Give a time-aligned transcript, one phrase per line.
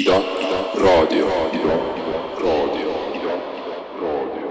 [0.00, 1.76] Ida, Ida, raadio, Ida,
[2.42, 3.34] raadio, Ida,
[4.00, 4.50] raadio.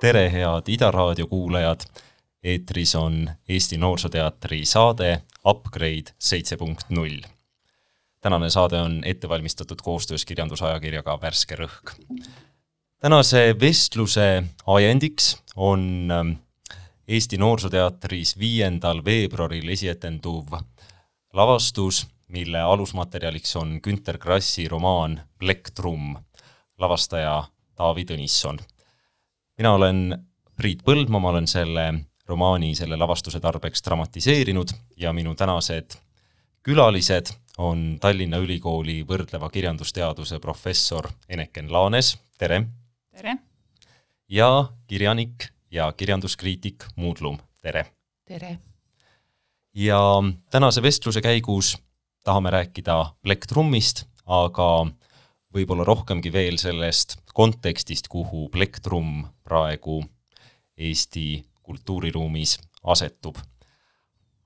[0.00, 1.80] tere, head Ida raadio kuulajad!
[2.42, 7.20] eetris on Eesti Noorsooteatri saade Upgrade seitse punkt null.
[8.20, 11.96] tänane saade on ette valmistatud koostöös kirjandusajakirjaga Värske Rõhk.
[13.00, 16.32] tänase vestluse ajendiks on ähm,
[17.08, 20.46] Eesti Noorsooteatris viiendal veebruaril esietenduv
[21.32, 26.16] lavastus, mille alusmaterjaliks on Günter Krassi romaan Plektrum,
[26.78, 28.58] lavastaja Taavi Tõnisson.
[29.58, 31.94] mina olen Priit Põldmaa, ma olen selle
[32.26, 35.96] romaani selle lavastuse tarbeks dramatiseerinud ja minu tänased
[36.62, 42.62] külalised on Tallinna Ülikooli võrdleva kirjandusteaduse professor Eneken Laanes, tere!
[43.10, 43.36] tere!
[44.28, 47.86] ja kirjanik ja kirjanduskriitik Moodlum, tere!
[48.24, 48.58] tere!
[49.74, 50.00] ja
[50.50, 51.76] tänase vestluse käigus
[52.24, 54.86] tahame rääkida plektrummist, aga
[55.54, 60.02] võib-olla rohkemgi veel sellest kontekstist, kuhu plektrum praegu
[60.76, 63.36] Eesti kultuuriruumis asetub.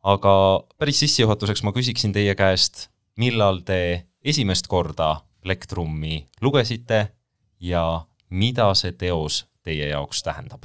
[0.02, 0.34] aga
[0.78, 7.08] päris sissejuhatuseks ma küsiksin teie käest, millal te esimest korda plektrummi lugesite
[7.60, 10.64] ja mida see teos teie jaoks tähendab?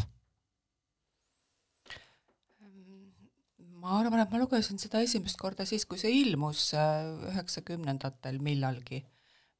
[3.89, 8.99] Ma arvan, et ma lugesin seda esimest korda siis, kui see ilmus äh, üheksakümnendatel millalgi,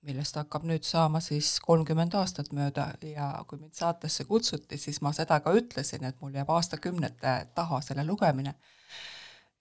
[0.05, 5.11] millest hakkab nüüd saama siis kolmkümmend aastat mööda ja kui mind saatesse kutsuti, siis ma
[5.17, 8.53] seda ka ütlesin, et mul jääb aastakümnete taha selle lugemine.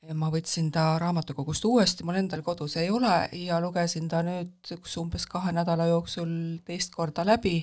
[0.04, 4.76] ja ma võtsin ta raamatukogust uuesti, mul endal kodus ei ole, ja lugesin ta nüüd
[4.76, 6.30] üks umbes kahe nädala jooksul
[6.68, 7.62] teist korda läbi.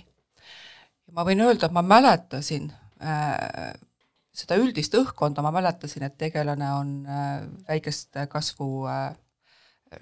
[1.13, 3.75] ma võin öelda, et ma mäletasin äh,
[4.35, 9.13] seda üldist õhkkonda ma mäletasin, et tegelane on äh, väikest kasvu äh,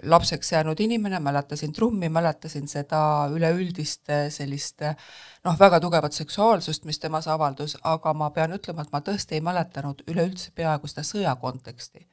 [0.09, 3.02] lapseks jäänud inimene, mäletasin trummi, mäletasin seda
[3.34, 4.81] üleüldist äh, sellist
[5.44, 9.46] noh, väga tugevat seksuaalsust, mis temas avaldus, aga ma pean ütlema, et ma tõesti ei
[9.46, 12.08] mäletanud üleüldse peaaegu seda sõja konteksti,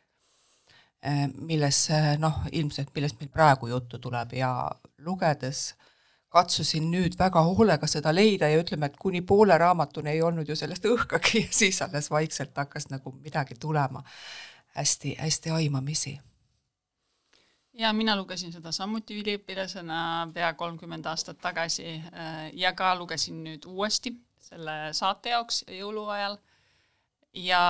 [1.40, 1.86] milles
[2.20, 4.34] noh, ilmselt, millest meil praegu juttu tuleb.
[4.36, 4.50] Ja
[5.00, 5.70] lugedes
[6.30, 10.56] katsusin nüüd väga hoolega seda leida ja ütleme, et kuni poole raamatuni ei olnud ju
[10.56, 14.02] sellest õhkagi ja siis alles vaikselt hakkas nagu midagi tulema
[14.78, 16.20] hästi-hästi aimamisi.
[17.74, 23.66] ja mina lugesin seda samuti üliõpilasena pea kolmkümmend aastat tagasi äh, ja ka lugesin nüüd
[23.66, 26.38] uuesti selle saate jaoks jõuluajal
[27.34, 27.64] ja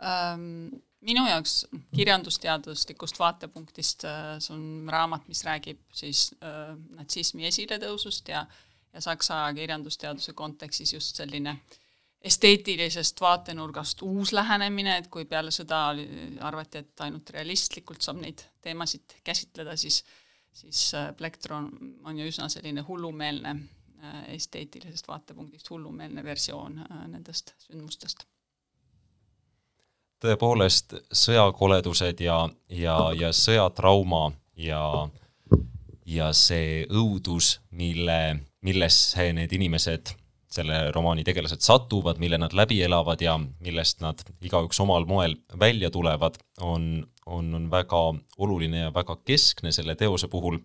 [0.00, 0.68] ähm,
[1.02, 8.46] minu jaoks kirjandusteaduslikust vaatepunktist äh, see on raamat, mis räägib siis äh, natsismi esiletõusust ja
[8.92, 11.54] ja saksa kirjandusteaduse kontekstis just selline
[12.20, 16.04] esteetilisest vaatenurgast uus lähenemine, et kui peale sõda oli,
[16.44, 20.02] arvati, et ainult realistlikult saab neid teemasid käsitleda, siis
[20.52, 21.70] siis äh, Plektron
[22.04, 28.26] on ju üsna selline hullumeelne äh, esteetilisest vaatepunktist hullumeelne versioon nendest sündmustest
[30.22, 34.82] tõepoolest sõjakoledused ja, ja, ja sõjatrauma ja,
[36.06, 38.18] ja see õudus, mille,
[38.62, 40.14] millesse need inimesed,
[40.52, 45.90] selle romaani tegelased satuvad, mille nad läbi elavad ja millest nad igaüks omal moel välja
[45.90, 48.02] tulevad, on, on, on väga
[48.38, 50.60] oluline ja väga keskne selle teose puhul.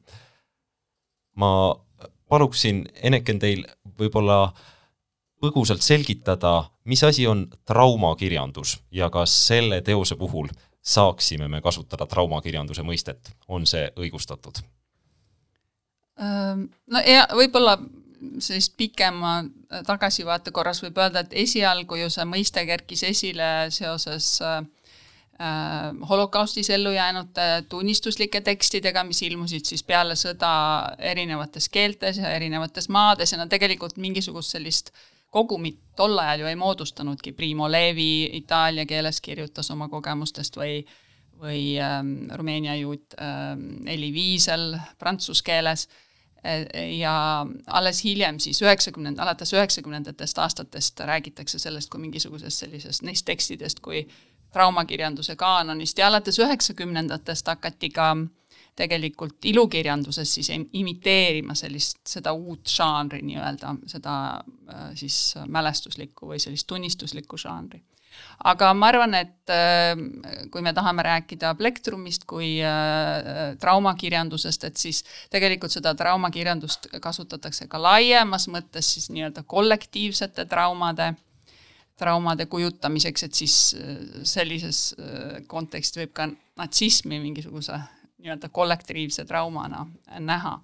[1.38, 1.51] ma
[2.28, 3.63] paluksin, Eneken, teil
[3.97, 4.66] võib-olla äh,
[5.42, 10.50] põgusalt selgitada, mis asi on traumakirjandus ja kas selle teose puhul
[10.81, 14.64] saaksime me kasutada traumakirjanduse mõistet, on see õigustatud?
[16.18, 17.75] No ja võib-olla
[18.42, 19.44] sellist pikema
[19.86, 24.64] tagasivaate korras võib öelda, et esialgu ju see mõiste kerkis esile seoses äh,
[26.09, 30.56] holokaustis ellu jäänute tunnistuslike tekstidega, mis ilmusid siis peale sõda
[30.98, 35.06] erinevates keeltes ja erinevates maades ja nad tegelikult mingisugust sellist äh,
[35.38, 40.81] kogumit tol ajal ju ei moodustanudki, Primo Levi itaalia keeles kirjutas oma kogemustest või
[41.38, 45.84] või ähm, Rumeenia juut ähm, Elie Wiesel prantsuse keeles.
[46.42, 46.56] E,
[46.98, 53.84] ja alles hiljem siis üheksakümnenda, alates üheksakümnendatest aastatest räägitakse sellest kui mingisugusest sellisest, neist tekstidest
[53.86, 54.01] kui
[54.54, 55.98] traumakirjanduse kaanonist.
[56.01, 58.25] Ja alates üheksakümnendatest hakati ka äh,
[58.77, 66.68] tegelikult ilukirjanduses siis imiteerima sellist, seda uut žanri nii-öelda, seda äh, siis mälestuslikku või sellist
[66.69, 67.81] tunnistuslikku žanri.
[68.50, 69.97] aga ma arvan, et äh,
[70.51, 75.03] kui me tahame rääkida plektrumist kui äh, traumakirjandusest, et siis
[75.33, 81.15] tegelikult seda traumakirjandust kasutatakse ka laiemas mõttes siis nii-öelda kollektiivsete traumade
[81.97, 83.53] traumade kujutamiseks, et siis
[84.21, 84.81] sellises
[85.50, 87.79] kontekstis võib ka natsismi mingisuguse
[88.18, 89.86] nii-öelda kollektiivse traumana
[90.19, 90.60] näha.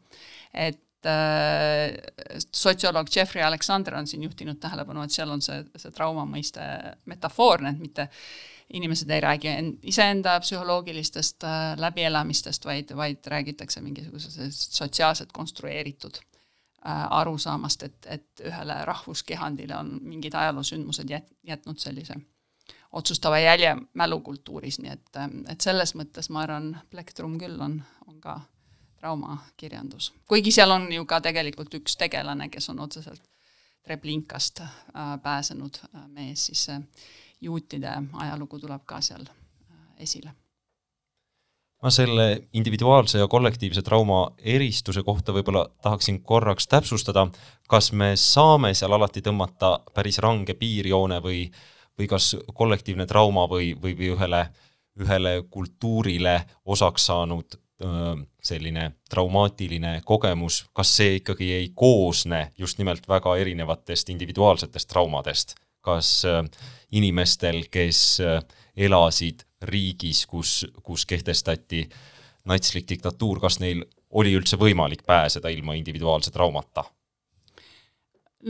[0.54, 6.26] et äh, sotsioloog Jeffrey Alexander on siin juhtinud tähelepanu, et seal on see, see trauma
[6.26, 6.64] mõiste
[7.06, 8.08] metafoorne, et mitte
[8.74, 17.84] inimesed ei räägi iseenda psühholoogilistest äh, läbielamistest, vaid, vaid räägitakse mingisugusest sotsiaalselt konstrueeritud äh, arusaamast,
[17.84, 22.22] et, et ühele rahvuskehandile on mingid ajaloosündmused jät-, jätnud sellise
[22.94, 28.40] otsustava jälje mälukultuuris, nii et, et selles mõttes ma arvan, Plektrum küll on, on ka
[29.02, 30.14] traumakirjandus.
[30.28, 33.22] kuigi seal on ju ka tegelikult üks tegelane, kes on otseselt
[33.84, 34.70] Treblinkast äh,
[35.24, 36.68] pääsenud äh, mees, siis
[37.42, 40.32] juutide ajalugu tuleb ka seal äh, esile.
[41.84, 47.28] ma selle individuaalse ja kollektiivse trauma eristuse kohta võib-olla tahaksin korraks täpsustada,
[47.68, 51.70] kas me saame seal alati tõmmata päris range piirjoone või äh,
[52.00, 54.46] või kas kollektiivne trauma või, või, või ühele,
[55.00, 57.60] ühele kultuurile osaks saanud
[58.44, 65.56] selline traumaatiline kogemus, kas see ikkagi ei koosne just nimelt väga erinevatest individuaalsetest traumadest?
[65.84, 66.22] kas
[66.96, 68.22] inimestel, kes
[68.80, 71.82] elasid riigis, kus, kus kehtestati
[72.48, 73.84] natslik diktatuur, kas neil
[74.16, 76.86] oli üldse võimalik pääseda ilma individuaalse traumata?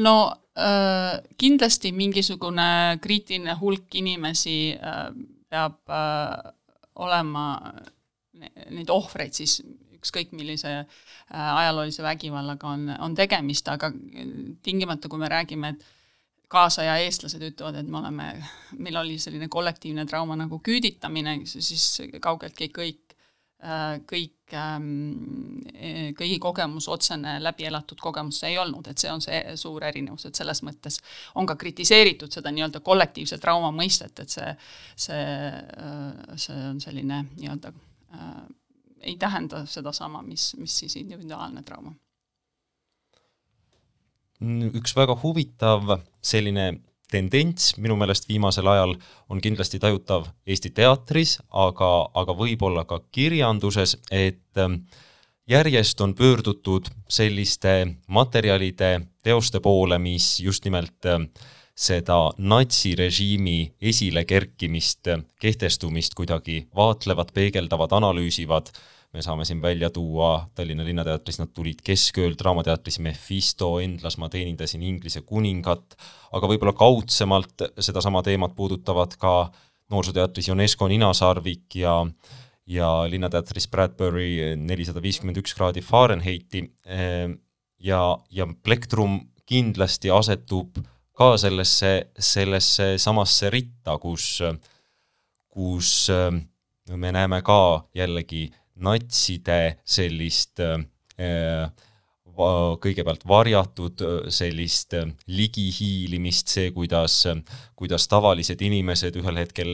[0.01, 0.15] No
[0.57, 5.07] äh, kindlasti mingisugune kriitiline hulk inimesi äh,
[5.49, 6.53] peab äh,
[6.95, 7.47] olema
[8.73, 9.59] neid ohvreid siis
[10.03, 10.85] ükskõik millise äh,
[11.33, 13.91] ajaloolise vägivallaga on, on tegemist, aga
[14.63, 15.85] tingimata, kui me räägime, et
[16.53, 18.27] kaasaja eestlased ütlevad, et me oleme,
[18.77, 21.87] meil oli selline kollektiivne trauma nagu küüditamine, siis
[22.21, 23.02] kaugeltki kõik
[24.09, 24.87] kõik, ähm,
[25.71, 29.85] e, kõigi kogemus, otsene läbi elatud kogemus see ei olnud, et see on see suur
[29.87, 30.99] erinevus, et selles mõttes
[31.39, 34.49] on ka kritiseeritud seda nii-öelda kollektiivse trauma mõistet, et see,
[35.07, 35.23] see,
[35.87, 37.73] äh, see on selline nii-öelda
[38.17, 38.43] äh,
[39.03, 41.93] ei tähenda sedasama, mis, mis siis individuaalne trauma.
[44.43, 46.65] üks väga huvitav selline
[47.13, 48.95] tendents minu meelest viimasel ajal
[49.29, 54.81] on kindlasti tajutav Eesti teatris, aga, aga võib-olla ka kirjanduses, et ähm,
[55.49, 57.75] järjest on pöördutud selliste
[58.07, 61.29] materjalide, teoste poole, mis just nimelt ähm,
[61.73, 65.09] seda natsirežiimi esilekerkimist,
[65.41, 68.69] kehtestumist kuidagi vaatlevad, peegeldavad, analüüsivad
[69.13, 74.83] me saame siin välja tuua Tallinna Linnateatris, nad tulid keskööl, Draamateatris Mephisto, Endlas ma teenindasin
[74.83, 75.97] Inglise kuningat,
[76.33, 79.51] aga võib-olla kaudsemalt sedasama teemat puudutavad ka
[79.93, 81.99] Noorsooteatris UNESCO ninasarvik ja
[82.65, 86.63] ja Linnateatris Bradbury nelisada viiskümmend üks kraadi Fahrenheiti.
[87.83, 88.01] Ja,
[88.31, 90.79] ja Plektrum kindlasti asetub
[91.13, 94.39] ka sellesse, sellesse samasse ritta, kus,
[95.51, 96.07] kus
[96.89, 98.47] me näeme ka jällegi
[98.81, 101.67] natside sellist äh,
[102.33, 104.01] kõigepealt varjatud
[104.33, 104.95] sellist
[105.29, 107.19] ligihiilimist, see, kuidas,
[107.77, 109.69] kuidas tavalised inimesed ühel hetkel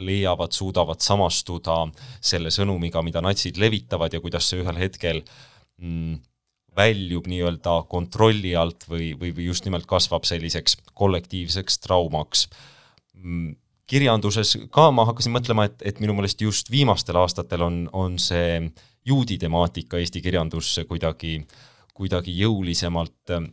[0.00, 1.82] leiavad, suudavad samastuda
[2.20, 5.20] selle sõnumiga, mida natsid levitavad ja kuidas see ühel hetkel
[5.82, 6.16] mm,
[6.78, 12.48] väljub nii-öelda kontrolli alt või, või, või just nimelt kasvab selliseks kollektiivseks traumaks.
[13.18, 13.56] Mm
[13.88, 18.60] kirjanduses ka ma hakkasin mõtlema, et, et minu meelest just viimastel aastatel on, on see
[19.08, 21.38] juudi temaatika Eesti kirjandusse kuidagi,
[21.96, 23.48] kuidagi jõulisemalt äh,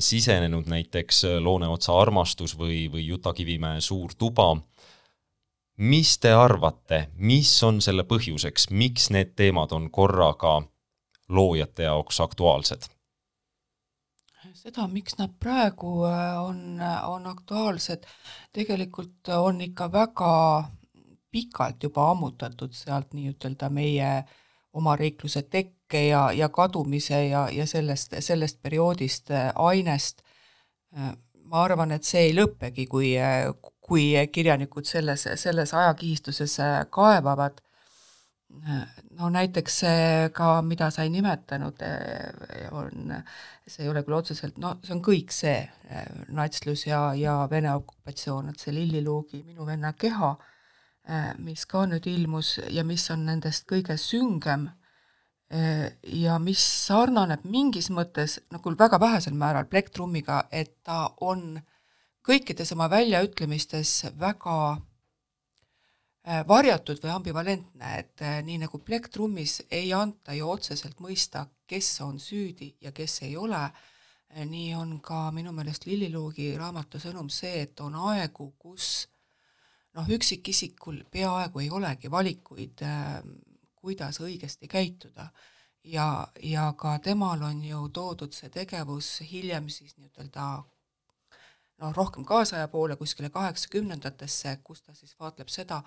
[0.00, 4.54] sisenenud, näiteks Looneotsa armastus või, või Juta Kivimäe Suur tuba.
[5.76, 10.62] mis te arvate, mis on selle põhjuseks, miks need teemad on korraga
[11.28, 12.95] loojate jaoks aktuaalsed?
[14.66, 18.06] Seda, miks nad praegu äh, on, äh, on aktuaalsed,
[18.52, 20.32] tegelikult on ikka väga
[21.30, 24.10] pikalt juba ammutatud sealt nii-ütelda meie
[24.76, 30.22] omariikluse tekke ja, ja kadumise ja, ja sellest, sellest perioodist äh, ainest.
[31.46, 33.10] ma arvan, et see ei lõppegi, kui,
[33.84, 36.54] kui kirjanikud selles, selles ajakihistuses
[36.90, 37.60] kaevavad
[39.18, 43.12] no näiteks see ka, mida sa ei nimetanud, eh, on,
[43.66, 45.58] see ei ole küll otseselt, no see on kõik see,
[45.90, 50.32] eh, natslus ja, ja Vene okupatsioon, et see Lilliluugi Minu venna keha,
[51.08, 54.70] eh, mis ka nüüd ilmus ja mis on nendest kõige süngem
[55.46, 61.60] ja mis sarnaneb mingis mõttes, küll väga vähesel määral, plektrummiga, et ta on
[62.26, 64.56] kõikides oma väljaütlemistes väga
[66.26, 72.18] varjatud või ambivalentne, et äh, nii nagu plektrummis ei anta ju otseselt mõista, kes on
[72.20, 77.62] süüdi ja kes ei ole, äh, nii on ka minu meelest Lilliluugi raamatu sõnum see,
[77.62, 79.06] et on aegu, kus
[79.94, 82.82] noh, üksikisikul peaaegu ei olegi valikuid,
[83.78, 85.30] kuidas õigesti käituda.
[85.84, 90.46] ja, ja ka temal on ju toodud see tegevus hiljem siis nii-ütelda
[91.78, 95.82] noh, rohkem kaasaja poole, kuskile kaheksakümnendatesse, kus ta siis vaatleb seda,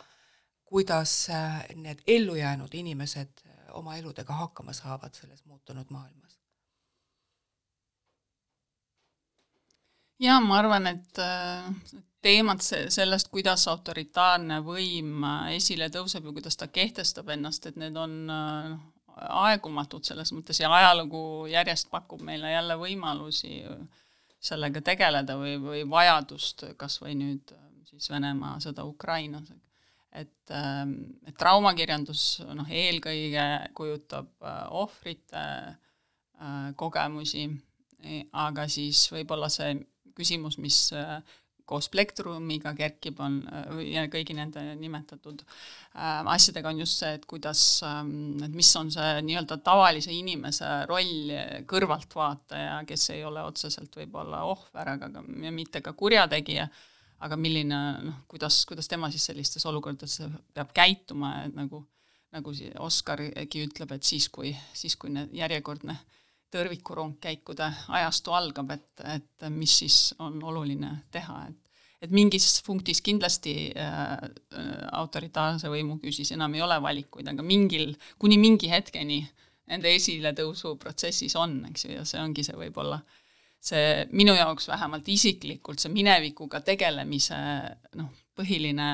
[0.69, 6.39] kuidas äh, need ellujäänud inimesed äh, oma eludega hakkama saavad selles muutunud maailmas.
[10.19, 11.73] jaa, ma arvan, et äh,
[12.21, 15.23] teemad sellest, kuidas autoritaarne võim
[15.55, 18.75] esile tõuseb ja kuidas ta kehtestab ennast, et need on noh,
[19.15, 23.63] aegumatud selles mõttes ja ajalugu järjest pakub meile jälle võimalusi
[24.39, 27.55] sellega tegeleda või, või vajadust kas või nüüd
[27.89, 29.49] siis Venemaa sõda Ukrainas,
[30.11, 30.95] et, ähm,
[31.27, 33.45] et traumakirjandus noh, eelkõige
[33.77, 37.49] kujutab äh, ohvrite äh, kogemusi,
[38.31, 39.73] aga siis võib-olla see
[40.15, 41.19] küsimus, mis äh,
[41.69, 43.43] koos plektrumiga kerkib, on
[43.85, 48.89] ja kõigi nende nimetatud äh, asjadega on just see, et kuidas ähm,, et mis on
[48.93, 51.33] see nii-öelda tavalise inimese roll
[51.69, 56.65] kõrvaltvaataja, kes ei ole otseselt võib-olla ohver, aga ka mitte ka kurjategija
[57.25, 60.21] aga milline noh, kuidas, kuidas tema siis sellistes olukordades
[60.53, 61.83] peab käituma, et nagu
[62.35, 62.53] nagu
[62.85, 65.95] Oskargi ütleb, et siis, kui, siis kui järjekordne
[66.53, 67.65] tõrvikurongkäikude
[67.97, 71.65] ajastu algab, et, et mis siis on oluline teha, et
[71.99, 74.13] et mingis punktis kindlasti äh,
[74.95, 79.17] autoritaarse võimu küüsis enam ei ole valikuid, aga mingil, kuni mingi hetkeni
[79.67, 83.19] nende esiletõusu protsessis on, eks ju, ja see ongi see võib-olla äh,
[83.59, 87.39] see minu jaoks vähemalt isiklikult, see minevikuga tegelemise
[87.99, 88.89] noh, põhiline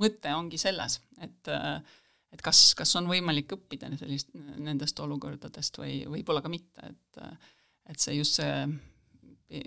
[0.00, 1.50] mõte ongi selles, et
[2.30, 4.28] et kas, kas on võimalik õppida sellist,
[4.62, 7.24] nendest olukordadest või võib-olla ka mitte, et
[7.90, 8.68] et see just see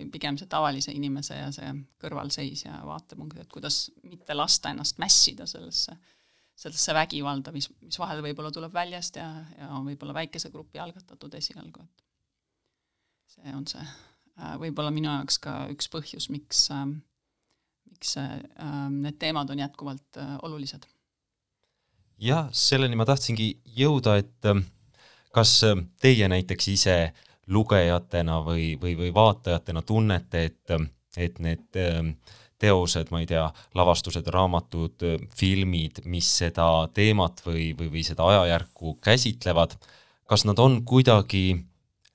[0.08, 1.68] pigem see tavalise inimese ja see
[2.00, 5.92] kõrvalseis ja vaatepunkt, et kuidas mitte lasta ennast mässida sellesse,
[6.56, 9.28] sellesse vägivalda, mis, mis vahel võib-olla tuleb väljast ja,
[9.58, 12.04] ja on võib-olla väikese grupi algatatud esialgu, et
[13.36, 13.84] see on see
[14.36, 16.98] võib-olla minu jaoks ka üks põhjus, miks, ähm,
[17.90, 20.86] miks äh, ähm, need teemad on jätkuvalt äh, olulised.
[22.18, 24.64] jah, selleni ma tahtsingi jõuda, et ähm,
[25.34, 25.60] kas
[26.00, 26.98] teie näiteks ise
[27.50, 30.74] lugejatena või, või, või vaatajatena tunnete, et,
[31.20, 31.76] et need
[32.62, 33.42] teosed, ma ei tea,
[33.76, 35.02] lavastused, raamatud,
[35.36, 39.74] filmid, mis seda teemat või, või, või seda ajajärku käsitlevad,
[40.30, 41.58] kas nad on kuidagi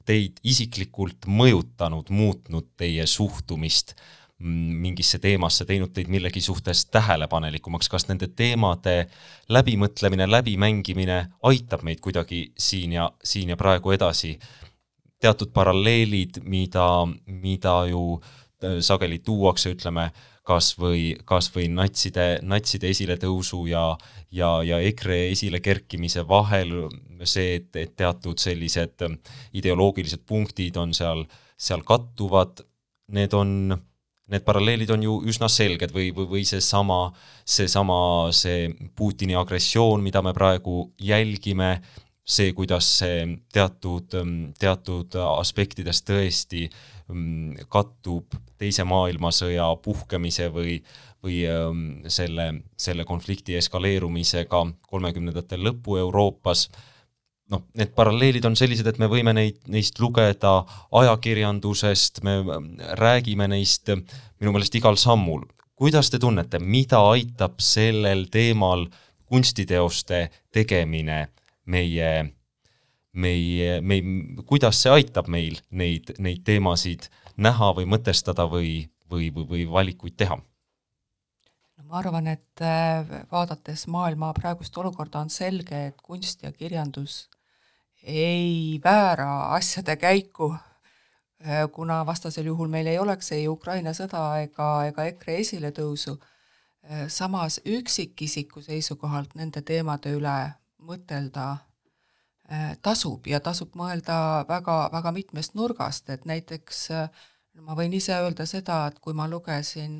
[0.09, 3.93] teid isiklikult mõjutanud, muutnud teie suhtumist
[4.39, 9.09] mingisse teemasse, teinud teid millegi suhtes tähelepanelikumaks, kas nende teemade
[9.51, 11.17] läbimõtlemine, läbimängimine
[11.51, 14.37] aitab meid kuidagi siin ja, siin ja praegu edasi?
[15.19, 16.85] teatud paralleelid, mida,
[17.27, 20.05] mida ju äh, sageli tuuakse, ütleme,
[20.49, 23.83] kas või, kas või natside, natside esiletõusu ja,
[24.33, 26.73] ja, ja EKRE esilekerkimise vahel
[27.23, 29.05] see, et, et teatud sellised
[29.59, 31.25] ideoloogilised punktid on seal,
[31.59, 32.63] seal kattuvad,
[33.13, 33.53] need on,
[34.29, 37.01] need paralleelid on ju üsna selged või, või, või seesama,
[37.45, 38.01] seesama,
[38.35, 41.75] see Putini agressioon, mida me praegu jälgime,
[42.29, 44.17] see, kuidas see teatud,
[44.61, 46.67] teatud aspektides tõesti
[47.69, 50.73] kattub Teise maailmasõja puhkemise või,
[51.23, 54.59] või ähm, selle, selle konflikti eskaleerumisega
[54.91, 56.65] kolmekümnendate lõpu Euroopas,
[57.53, 60.57] noh, need paralleelid on sellised, et me võime neid, neist lugeda
[61.01, 62.67] ajakirjandusest, me ähm,
[62.99, 65.47] räägime neist minu meelest igal sammul.
[65.79, 68.89] kuidas te tunnete, mida aitab sellel teemal
[69.31, 71.29] kunstiteoste tegemine
[71.71, 72.11] meie,
[73.19, 77.09] meie, meie, kuidas see aitab meil neid, neid teemasid
[77.39, 80.39] näha või mõtestada või, või, või, või valikuid teha?
[81.89, 87.23] ma arvan, et äh, vaadates maailma praegust olukorda, on selge, et kunst ja kirjandus
[88.03, 94.69] ei väära asjade käiku, äh, kuna vastasel juhul meil ei oleks ei Ukraina sõda ega,
[94.91, 96.19] ega EKRE esiletõusu.
[96.85, 100.37] Äh, samas üksikisiku seisukohalt nende teemade üle
[100.85, 101.55] mõtelda
[102.81, 106.87] tasub ja tasub mõelda väga, väga mitmest nurgast, et näiteks
[107.61, 109.99] ma võin ise öelda seda, et kui ma lugesin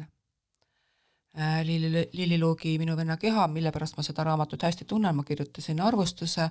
[1.38, 5.24] Äh, Liili, Liili Luugi Minu venna keha, mille pärast ma seda raamatut hästi tunnen, ma
[5.24, 6.50] kirjutasin arvustuse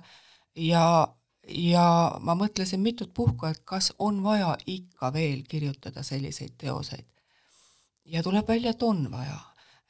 [0.55, 0.85] ja,
[1.47, 1.85] ja
[2.19, 7.05] ma mõtlesin mitut puhku, et kas on vaja ikka veel kirjutada selliseid teoseid.
[8.05, 9.39] ja tuleb välja, et on vaja.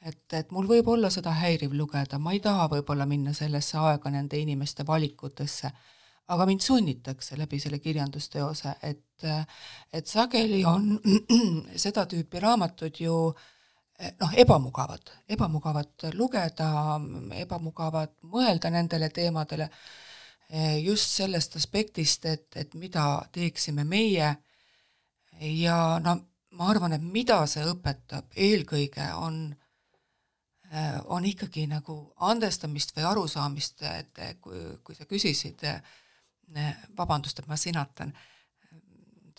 [0.00, 4.10] et, et mul võib olla seda häiriv lugeda, ma ei taha võib-olla minna sellesse aega
[4.10, 5.70] nende inimeste valikutesse,
[6.30, 9.06] aga mind sunnitakse läbi selle kirjandusteose, et
[9.92, 10.94] et sageli on
[11.84, 13.48] seda tüüpi raamatud ju äh,
[14.20, 16.70] noh, ebamugavad, ebamugavad lugeda,
[17.36, 19.68] ebamugavad mõelda nendele teemadele,
[20.82, 24.32] just sellest aspektist, et, et mida teeksime meie.
[25.40, 26.16] Ja no
[26.58, 29.44] ma arvan, et mida see õpetab eelkõige, on,
[31.14, 35.62] on ikkagi nagu andestamist või arusaamist, et kui, kui sa küsisid,
[36.96, 38.12] vabandust, et ma sinatan,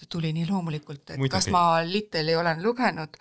[0.10, 1.36] tuli nii loomulikult, et Muidugi.
[1.36, 3.18] kas ma Litteli olen lugenud,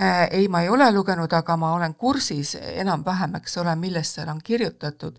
[0.00, 4.28] Äh, ei, ma ei ole lugenud, aga ma olen kursis enam-vähem, eks ole, millest seal
[4.28, 5.16] on kirjutatud.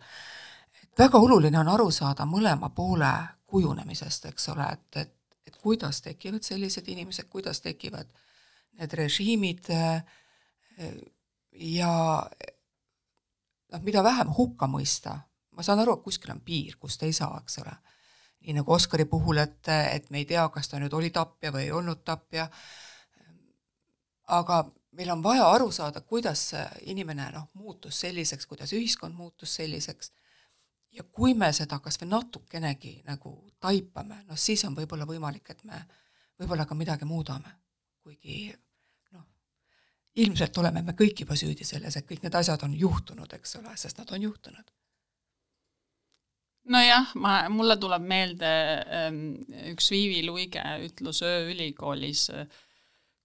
[0.99, 3.09] väga oluline on aru saada mõlema poole
[3.45, 5.13] kujunemisest, eks ole, et, et,
[5.47, 8.05] et kuidas tekivad sellised inimesed, kuidas tekivad
[8.77, 10.03] need režiimid äh,
[11.53, 12.21] ja
[13.71, 15.17] noh, mida vähem hukka mõista,
[15.57, 17.73] ma saan aru, et kuskil on piir, kust ei saa, eks ole.
[18.47, 21.65] Nii nagu Oskari puhul, et, et me ei tea, kas ta nüüd oli tapja või
[21.67, 22.47] ei olnud tapja.
[24.37, 24.61] Aga
[24.95, 26.53] meil on vaja aru saada, kuidas
[26.87, 30.11] inimene noh, muutus selliseks, kuidas ühiskond muutus selliseks,
[30.95, 35.63] ja kui me seda kas või natukenegi nagu taipame, noh siis on võib-olla võimalik, et
[35.67, 35.83] me
[36.39, 37.51] võib-olla ka midagi muudame.
[38.07, 38.55] kuigi
[39.11, 39.25] noh,
[40.15, 43.75] ilmselt oleme me kõik juba süüdi selles, et kõik need asjad on juhtunud, eks ole,
[43.75, 44.71] sest nad on juhtunud
[46.71, 48.53] nojah, ma, mulle tuleb meelde
[48.99, 49.19] ähm,
[49.71, 52.47] üks Viivi Luige ütlus ööülikoolis äh,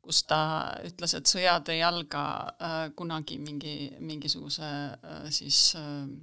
[0.03, 0.41] kus ta
[0.83, 5.77] ütles, et sõjad ei alga äh, kunagi mingi, mingisuguse äh, siis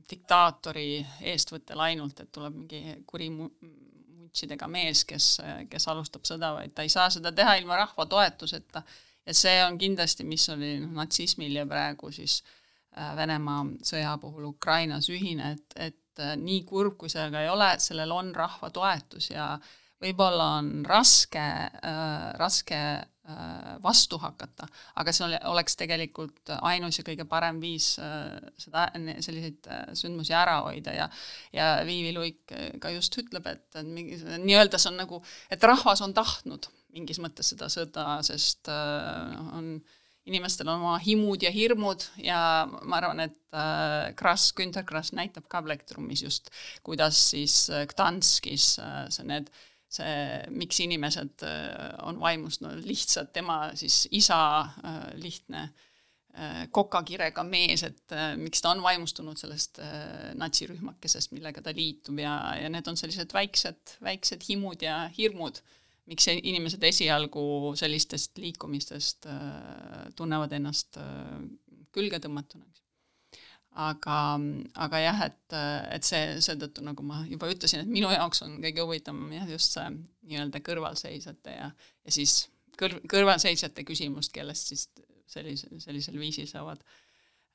[0.10, 1.00] diktaatori
[1.32, 5.38] eestvõttel ainult, et tuleb mingi kuri muntsidega mees, kes,
[5.72, 8.84] kes alustab sõda, vaid ta ei saa seda teha ilma rahva toetuseta.
[9.26, 12.56] ja see on kindlasti, mis oli noh, natsismil ja praegu siis äh,
[13.16, 17.70] Venemaa sõja puhul Ukrainas ühine, et, et äh, nii kurb, kui see aga ei ole,
[17.80, 19.54] sellel on rahva toetus ja
[20.02, 22.82] võib-olla on raske äh,, raske
[23.30, 24.66] Äh, vastu hakata,
[24.98, 28.88] aga see oleks tegelikult ainus ja kõige parem viis äh, seda,
[29.22, 31.06] selliseid äh, sündmusi ära hoida ja
[31.54, 35.22] ja Viivi Luik ka just ütleb, et, mingi nii-öelda see on nagu,
[35.54, 39.70] et rahvas on tahtnud mingis mõttes seda sõda, sest noh, on
[40.30, 45.50] inimestel on oma himud ja hirmud ja ma arvan, et äh, Krass, Günter Krass näitab
[45.52, 46.54] ka Plektrumis just,
[46.86, 50.16] kuidas siis Gdanskis äh, see need äh, see,
[50.54, 54.42] miks inimesed äh, on vaimustunud, lihtsalt tema siis isa,
[54.84, 59.82] äh, lihtne äh, kokakirega mees, et miks ta on vaimustunud sellest
[60.40, 65.62] natsirühmakesest, millega ta liitub ja, ja need on sellised väiksed, väiksed himud ja hirmud,
[66.10, 69.28] miks inimesed esialgu sellistest liikumistest
[70.18, 70.98] tunnevad ennast
[71.94, 72.80] külge tõmmatuna, eks
[73.80, 74.20] aga,
[74.86, 75.58] aga jah, et,
[75.96, 79.78] et see, seetõttu nagu ma juba ütlesin, et minu jaoks on kõige huvitavam jah, just
[79.78, 79.86] see
[80.30, 82.42] nii-öelda kõrvalseisjate ja, ja siis
[82.80, 84.88] kõr-, kõrvalseisjate küsimust, kellest siis
[85.30, 86.82] sellise, sellisel viisil saavad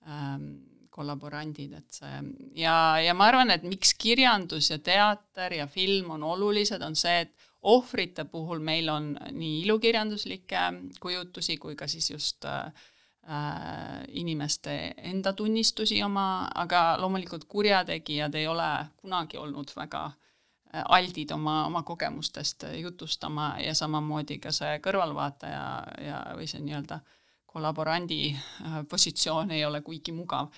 [0.06, 0.52] ähm,
[0.94, 2.20] kollaborandid, et see
[2.62, 7.24] ja, ja ma arvan, et miks kirjandus ja teater ja film on olulised, on see,
[7.26, 10.64] et ohvrite puhul meil on nii ilukirjanduslikke
[11.00, 12.72] kujutusi kui ka siis just äh,
[14.08, 21.64] inimeste enda tunnistusi oma, aga loomulikult kurjategijad ei ole kunagi olnud väga äh, aldid oma,
[21.66, 25.64] oma kogemustest jutustama ja samamoodi ka see kõrvalvaataja
[26.04, 27.00] ja, või see nii-öelda
[27.46, 30.52] kollaborandi äh, positsioon ei ole kuigi mugav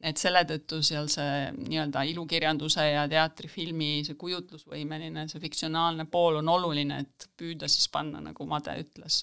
[0.00, 6.48] et selle tõttu seal see nii-öelda ilukirjanduse ja teatrifilmi see kujutlusvõimeline, see fiktsionaalne pool on
[6.48, 9.22] oluline, et püüda siis panna, nagu Made ütles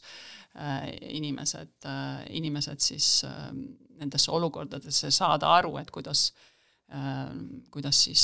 [0.56, 3.50] äh,, inimesed äh,, inimesed siis äh,
[3.98, 6.30] nendesse olukordadesse saada aru, et kuidas
[7.68, 8.22] kuidas siis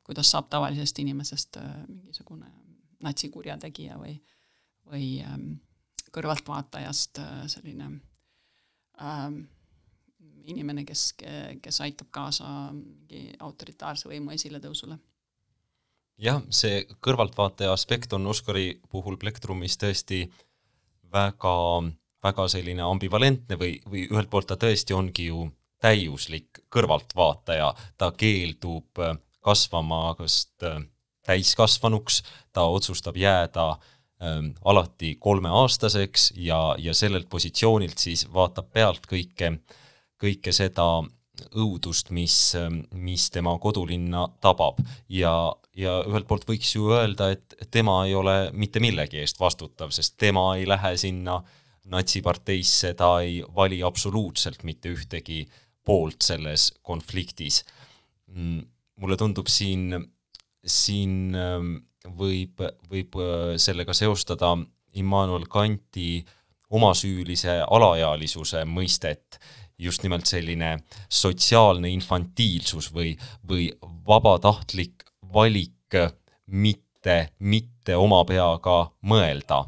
[0.00, 1.58] kuidas saab tavalisest inimesest
[1.90, 2.46] mingisugune
[3.04, 4.14] natsikurjategija või,
[4.88, 5.34] või äh,
[6.14, 7.20] kõrvaltvaatajast
[7.52, 7.90] selline
[8.96, 9.26] äh,
[10.52, 11.12] inimene, kes,
[11.62, 14.98] kes aitab kaasa mingi autoritaarse võimu esiletõusule.
[16.18, 20.24] jah, see kõrvaltvaataja aspekt on Oskari puhul Plektrumis tõesti
[21.12, 21.54] väga,
[22.24, 25.46] väga selline ambivalentne või, või ühelt poolt ta tõesti ongi ju
[25.78, 28.98] täiuslik kõrvaltvaataja, ta keeldub
[29.44, 30.48] kasvama kas
[31.28, 33.68] täiskasvanuks, ta otsustab jääda
[34.22, 39.84] ähm, alati kolmeaastaseks ja, ja sellelt positsioonilt siis vaatab pealt kõike äh,
[40.18, 40.88] kõike seda
[41.54, 42.34] õudust, mis,
[42.98, 44.80] mis tema kodulinna tabab
[45.12, 45.32] ja,
[45.76, 50.16] ja ühelt poolt võiks ju öelda, et tema ei ole mitte millegi eest vastutav, sest
[50.18, 51.38] tema ei lähe sinna
[51.88, 55.44] natsiparteisse, ta ei vali absoluutselt mitte ühtegi
[55.84, 57.62] poolt selles konfliktis.
[58.34, 58.60] Mm,
[59.00, 59.94] mulle tundub siin,
[60.66, 61.76] siin ähm,
[62.18, 64.52] võib, võib äh, sellega seostada
[64.98, 66.18] Immanuel Kanti
[66.68, 69.38] omasüülise alaealisuse mõistet,
[69.78, 70.76] just nimelt selline
[71.08, 73.12] sotsiaalne infantiilsus või,
[73.48, 73.68] või
[74.08, 75.98] vabatahtlik valik
[76.46, 79.66] mitte, mitte oma peaga mõelda.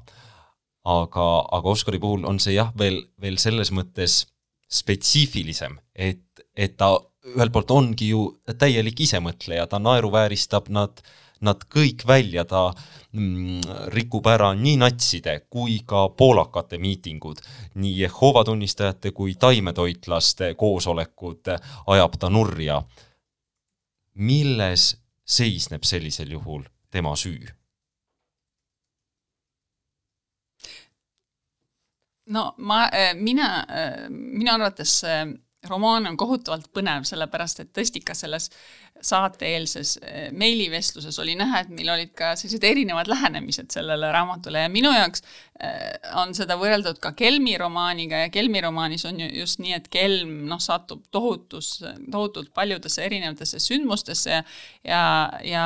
[0.84, 4.24] aga, aga Oskari puhul on see jah, veel, veel selles mõttes
[4.70, 6.24] spetsiifilisem, et,
[6.56, 6.94] et ta
[7.34, 8.22] ühelt poolt ongi ju
[8.58, 11.02] täielik isemõtleja, ta naeruvääristab nad,
[11.44, 12.70] nad kõik välja, ta
[13.12, 17.42] mm, rikub ära nii natside kui ka poolakate miitingud,
[17.74, 21.54] nii Jehova tunnistajate kui taimetoitlaste koosolekud
[21.86, 22.82] ajab ta nurja.
[24.14, 27.48] milles seisneb sellisel juhul tema süü?
[32.26, 33.66] no ma, mina,
[34.10, 35.22] minu arvates see
[35.68, 38.48] romaan on kohutavalt põnev, sellepärast et tõesti ka selles
[39.04, 44.70] saate-eelses eh, meilivestluses oli näha, et meil olid ka sellised erinevad lähenemised sellele raamatule ja
[44.72, 45.24] minu jaoks
[45.60, 49.88] eh, on seda võrreldud ka Kelmi romaaniga ja Kelmi romaanis on ju just nii, et
[49.92, 51.78] Kelm noh, satub tohutus,
[52.12, 54.42] tohutult paljudesse erinevatesse sündmustesse ja
[54.84, 55.02] ja,
[55.44, 55.64] ja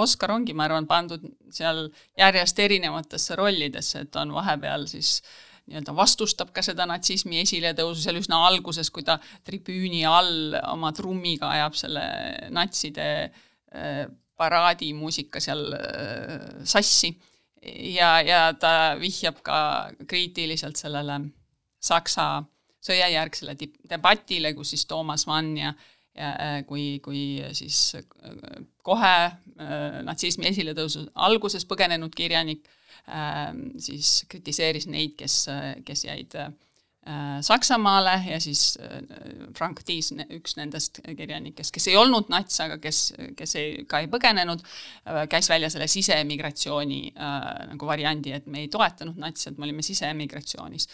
[0.00, 5.94] Oskar ongi, ma arvan, pandud seal järjest erinevatesse rollidesse, et on vahepeal siis äh, nii-öelda
[5.96, 11.78] vastustab ka seda natsismi esiletõusu seal üsna alguses, kui ta tribüüni all oma trummiga ajab
[11.78, 12.04] selle
[12.52, 14.04] natside äh,
[14.36, 17.14] paraadimuusika seal äh, sassi.
[17.94, 19.58] ja, ja ta vihjab ka
[20.06, 21.20] kriitiliselt sellele
[21.84, 22.44] Saksa
[22.84, 23.56] sõjajärgsele
[23.88, 25.74] debatile, kus siis Toomas Mann ja
[26.14, 27.96] ja äh, kui, kui siis
[28.86, 29.16] kohe
[30.06, 32.68] natsismi esiletõusu alguses põgenenud kirjanik
[33.78, 35.42] siis kritiseeris neid, kes,
[35.84, 36.52] kes jäid äh,
[37.40, 39.02] Saksamaale ja siis äh,
[39.58, 43.00] Frank Tiis, üks nendest kirjanikest, kes ei olnud nats, aga kes,
[43.36, 44.64] kes ei, ka ei põgenenud,
[45.10, 49.68] äh, käis välja selle siseemigratsiooni äh, nagu variandi, et me ei toetanud natsi, et me
[49.68, 50.88] olime siseemigratsioonis.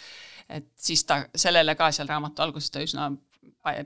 [0.51, 3.07] et siis ta sellele ka seal raamatu alguses ta üsna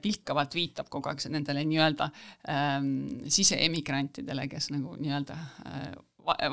[0.01, 2.09] pilkavalt viitab kogu aeg nendele nii-öelda
[2.49, 2.87] ähm,
[3.29, 5.37] siseemigrantidele, kes nagu nii-öelda
[5.69, 5.91] äh,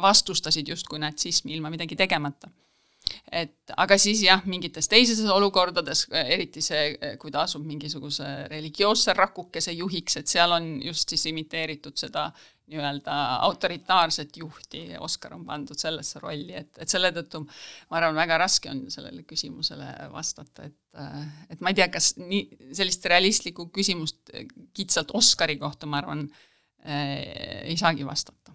[0.02, 2.50] vastustasid justkui natsismi ilma midagi tegemata.
[3.32, 9.74] et aga siis jah, mingites teistes olukordades, eriti see, kui ta asub mingisuguse religioosse rakukese
[9.74, 12.28] juhiks, et seal on just siis imiteeritud seda
[12.72, 13.16] nii-öelda
[13.48, 18.70] autoritaarset juhti, Oskar on pandud sellesse rolli, et, et selle tõttu ma arvan, väga raske
[18.70, 20.78] on sellele küsimusele vastata, et
[21.50, 24.28] et ma ei tea, kas nii, sellist realistlikku küsimust
[24.76, 26.26] kitsalt Oskari kohta, ma arvan,
[26.85, 28.52] ei saagi vastata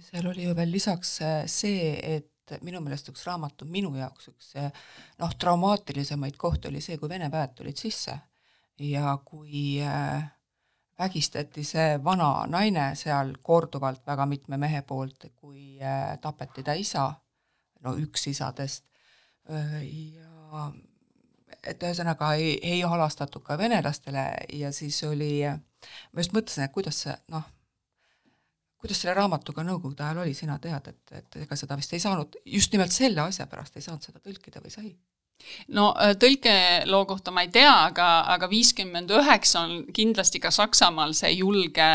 [0.00, 4.50] seal oli ju veel lisaks äh, see, et minu meelest üks raamatu minu jaoks üks
[4.58, 4.72] äh,
[5.20, 8.18] noh, traumaatilisemaid kohti oli see, kui Vene väed tulid sisse.
[8.80, 10.24] Ja kui äh,
[10.98, 15.78] vägistati see vana naine seal korduvalt väga mitme mehe poolt, kui
[16.20, 17.06] tapeti ta isa,
[17.84, 18.84] no üks isadest
[19.48, 20.66] ja
[21.64, 24.26] et ühesõnaga ei, ei halastatud ka venelastele
[24.56, 27.48] ja siis oli, ma just mõtlesin, et kuidas see noh,
[28.80, 32.40] kuidas selle raamatuga Nõukogude ajal oli, sina tead, et, et ega seda vist ei saanud,
[32.48, 34.92] just nimelt selle asja pärast ei saanud seda tõlkida või sai?
[35.72, 41.14] no äh, tõlkeloo kohta ma ei tea, aga, aga viiskümmend üheksa on kindlasti ka Saksamaal
[41.16, 41.88] see julge,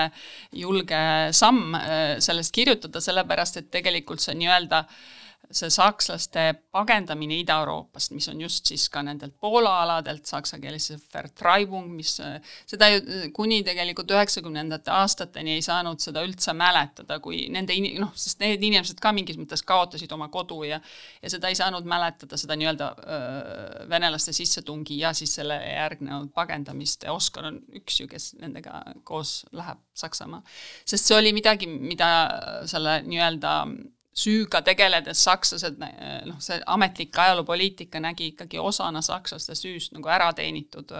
[0.53, 1.03] julge
[1.37, 4.97] samm äh, sellest kirjutada, sellepärast et tegelikult see nii-öelda äh,
[5.55, 10.99] see sakslaste pagendamine Ida-Euroopast, mis on just siis ka nendelt Poola aladelt, saksa keeles see
[11.13, 12.17] Vertreibung, mis,
[12.67, 18.11] seda ju kuni tegelikult üheksakümnendate aastateni ei saanud seda üldse mäletada, kui nende in-, noh,
[18.19, 20.81] sest need inimesed ka mingis mõttes kaotasid oma kodu ja
[21.21, 22.89] ja seda ei saanud mäletada, seda nii-öelda
[23.89, 29.79] venelaste sissetungi ja siis selle järgnenud pagendamist Oskar on üks ju, kes nendega koos läheb
[29.95, 30.43] Saksamaa.
[30.85, 32.09] sest see oli midagi, mida
[32.67, 33.53] selle nii-öelda
[34.15, 35.81] süüga tegeledes sakslased,
[36.29, 40.93] noh, see ametlik ajaloopoliitika nägi ikkagi osana sakslaste süüst nagu ära teenitud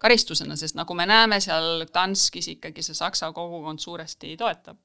[0.00, 4.80] karistusena, sest nagu me näeme seal Danskis ikkagi see saksa kogukond suuresti toetab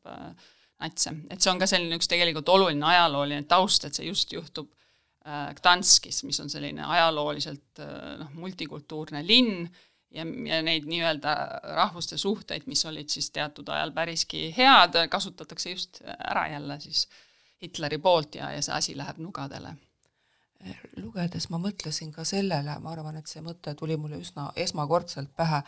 [0.84, 4.70] natse, et see on ka selline üks tegelikult oluline ajalooline taust, et see just juhtub
[5.26, 7.82] Gdanskis, mis on selline ajalooliselt
[8.20, 9.64] noh, multikultuurne linn
[10.14, 11.34] ja, ja neid nii-öelda
[11.80, 17.24] rahvuste suhteid, mis olid siis teatud ajal päriski head, kasutatakse just ära jälle siis äh,
[17.62, 19.76] Hitleri poolt ja, ja see asi läheb nugadele.
[20.98, 25.62] lugedes ma mõtlesin ka sellele, ma arvan, et see mõte tuli mulle üsna esmakordselt pähe,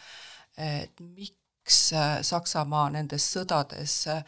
[0.57, 4.23] et miks äh, Saksamaa nendes sõdades äh,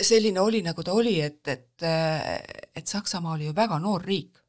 [0.00, 2.40] selline oli, nagu ta oli, et, et, äh,
[2.74, 4.43] et Saksamaa oli ju väga noor riik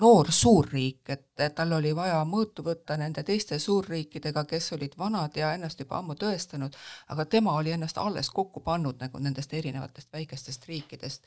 [0.00, 5.52] noor suurriik, et tal oli vaja mõõtu võtta nende teiste suurriikidega, kes olid vanad ja
[5.52, 6.76] ennast juba ammu tõestanud,
[7.12, 11.22] aga tema oli ennast alles kokku pannud nagu nendest erinevatest väikestest riikidest.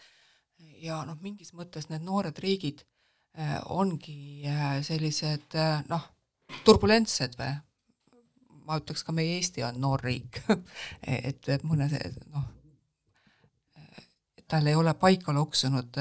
[0.81, 2.81] ja noh, mingis mõttes need noored riigid
[3.37, 6.09] äh, ongi äh, sellised äh, noh,
[6.65, 7.53] turbulentsed või
[8.65, 10.41] ma ütleks ka meie Eesti on noor riik
[11.29, 11.89] et mõne
[12.33, 12.47] noh,
[14.47, 15.97] tal ei ole paika loksunud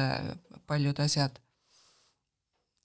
[0.67, 1.44] paljud asjad.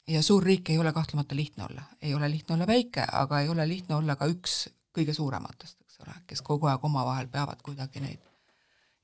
[0.10, 3.50] Ja suur riik ei ole kahtlemata lihtne olla, ei ole lihtne olla väike, aga ei
[3.50, 8.02] ole lihtne olla ka üks kõige suurematest, eks ole, kes kogu aeg omavahel peavad kuidagi
[8.04, 8.24] neid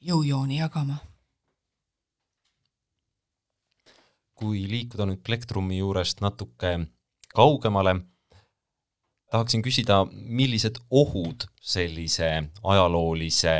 [0.06, 0.98] jõujooni jagama.
[4.36, 6.74] Kui liikuda nüüd plektrumi juurest natuke
[7.36, 7.96] kaugemale,
[9.32, 12.32] tahaksin küsida, millised ohud sellise
[12.64, 13.56] ajaloolise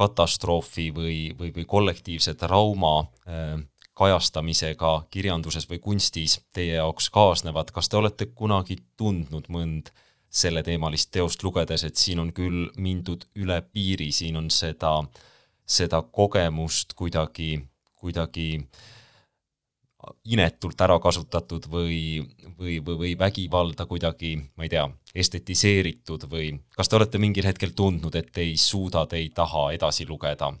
[0.00, 2.94] katastroofi või, või, või kollektiivse trauma
[3.28, 3.60] äh,
[4.00, 9.90] kajastamisega kirjanduses või kunstis teie jaoks kaasnevad, kas te olete kunagi tundnud mõnd
[10.30, 14.94] selleteemalist teost lugedes, et siin on küll mindud üle piiri, siin on seda,
[15.66, 17.56] seda kogemust kuidagi,
[17.98, 18.48] kuidagi
[20.32, 22.22] inetult ära kasutatud või,
[22.56, 27.74] või, või, või vägivalda kuidagi, ma ei tea, estetiseeritud või kas te olete mingil hetkel
[27.76, 30.54] tundnud, et ei suuda, te ei taha edasi lugeda?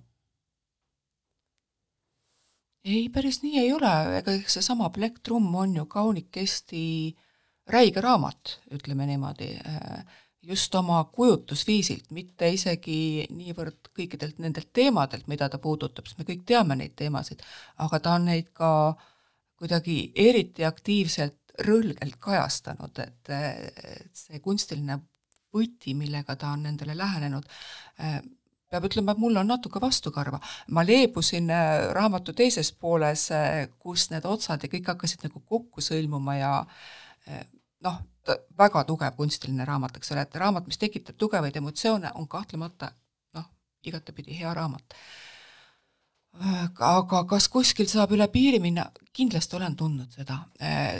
[2.84, 6.82] Ei, päris nii ei ole, ega eks seesama Plektrum on ju kaunikesti
[7.70, 9.50] räige raamat, ütleme niimoodi,
[10.42, 16.46] just oma kujutusviisilt, mitte isegi niivõrd kõikidelt nendelt teemadelt, mida ta puudutab, sest me kõik
[16.48, 17.44] teame neid teemasid,
[17.84, 18.70] aga ta on neid ka
[19.60, 23.32] kuidagi eriti aktiivselt rõlgelt kajastanud, et,
[24.16, 24.96] see kunstiline
[25.52, 27.44] võti, millega ta on nendele lähenenud,
[28.70, 30.40] peab ütlema, et mul on natuke vastukarva.
[30.68, 35.82] ma leebusin äh, raamatu teises pooles, äh, kus need otsad ja kõik hakkasid nagu kokku
[35.82, 36.52] sõlmuma ja
[37.28, 37.42] äh,
[37.84, 37.98] noh,
[38.58, 42.92] väga tugev kunstiline raamat, eks ole, et raamat, mis tekitab tugevaid emotsioone, on kahtlemata
[43.34, 43.50] noh,
[43.82, 44.96] igatepidi hea raamat
[46.30, 50.36] aga kas kuskil saab üle piiri minna, kindlasti olen tundnud seda.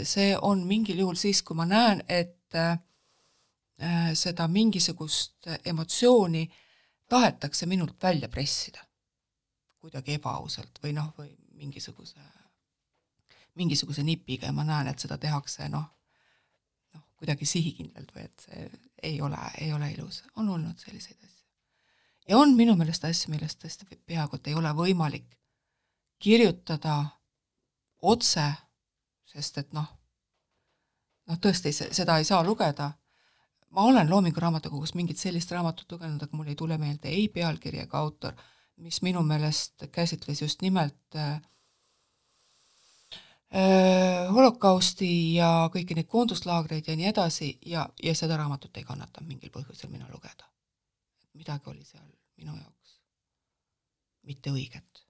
[0.02, 2.74] see on mingil juhul siis, kui ma näen, et äh,
[4.14, 6.48] seda mingisugust emotsiooni
[7.10, 8.84] tahetakse minult välja pressida.
[9.80, 12.20] Kuidagi ebaausalt või noh, või mingisuguse,
[13.58, 15.86] mingisuguse nipiga ja ma näen, et seda tehakse noh,
[16.94, 18.66] noh, kuidagi sihikindlalt või et see
[19.10, 21.46] ei ole, ei ole ilus, on olnud selliseid asju.
[22.28, 25.26] Ja on minu meelest asju, millest tõesti peaaegu et ei ole võimalik
[26.20, 26.98] kirjutada
[28.02, 28.44] otse,
[29.24, 29.88] sest et noh,
[31.26, 32.92] noh tõesti, seda ei saa lugeda,
[33.70, 37.82] ma olen Loomingu Raamatukogus mingit sellist raamatut lugenud, aga mul ei tule meelde ei pealkiri
[37.84, 38.34] ega autor,
[38.76, 41.40] mis minu meelest käsitles just nimelt äh,
[43.54, 49.24] äh, holokausti ja kõiki neid koonduslaagreid ja nii edasi ja, ja seda raamatut ei kannata
[49.26, 50.48] mingil põhjusel mina lugeda.
[51.34, 52.80] midagi oli seal minu jaoks
[54.26, 55.04] mitte õiget.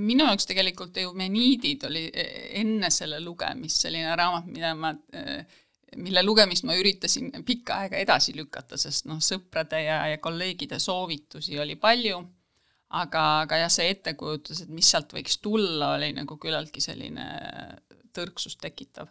[0.00, 2.24] minu jaoks tegelikult Eumeniidid oli e,
[2.60, 5.42] enne selle lugemist selline raamat, mida ma, e,
[5.96, 11.58] mille lugemist ma üritasin pikka aega edasi lükata, sest noh, sõprade ja, ja kolleegide soovitusi
[11.60, 12.20] oli palju,
[13.00, 17.26] aga, aga jah, see ettekujutus, et mis sealt võiks tulla, oli nagu küllaltki selline
[18.14, 19.10] tõrksust tekitav.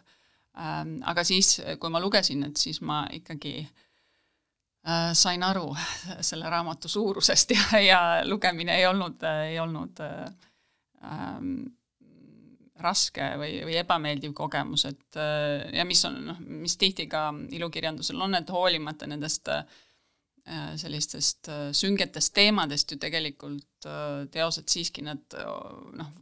[0.54, 5.68] Ähm, aga siis, kui ma lugesin, et siis ma ikkagi äh, sain aru
[6.28, 10.28] selle raamatu suurusest ja, ja lugemine ei olnud, ei olnud äh,
[11.02, 11.56] ähm,
[12.82, 18.20] raske või, või ebameeldiv kogemus, et äh, ja mis on noh, mis tihti ka ilukirjandusel
[18.26, 19.62] on, et hoolimata nendest äh,
[20.80, 23.88] sellistest äh, süngetest teemadest ju tegelikult
[24.32, 25.36] teosed siiski nad
[25.94, 26.12] noh,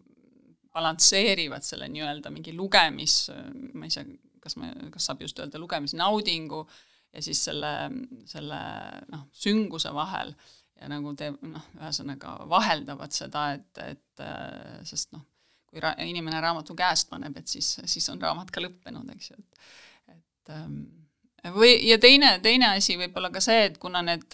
[0.74, 3.28] balansseerivad selle nii-öelda mingi lugemis,
[3.76, 4.02] ma ei tea,
[4.42, 6.64] kas me, kas saab just öelda lugemisnaudingu
[7.12, 7.70] ja siis selle,
[8.26, 8.58] selle
[9.12, 10.34] noh, sünguse vahel
[10.80, 14.24] ja nagu teeb noh, ühesõnaga vaheldavad seda, et, et
[14.88, 15.22] sest noh,
[15.72, 19.38] kui ra-, inimene raamatu käest paneb, et siis, siis on raamat ka lõppenud, eks ju,
[19.40, 19.62] et
[20.12, 20.82] et ähm,
[21.54, 24.26] või, ja teine, teine asi võib-olla ka see, et kuna need,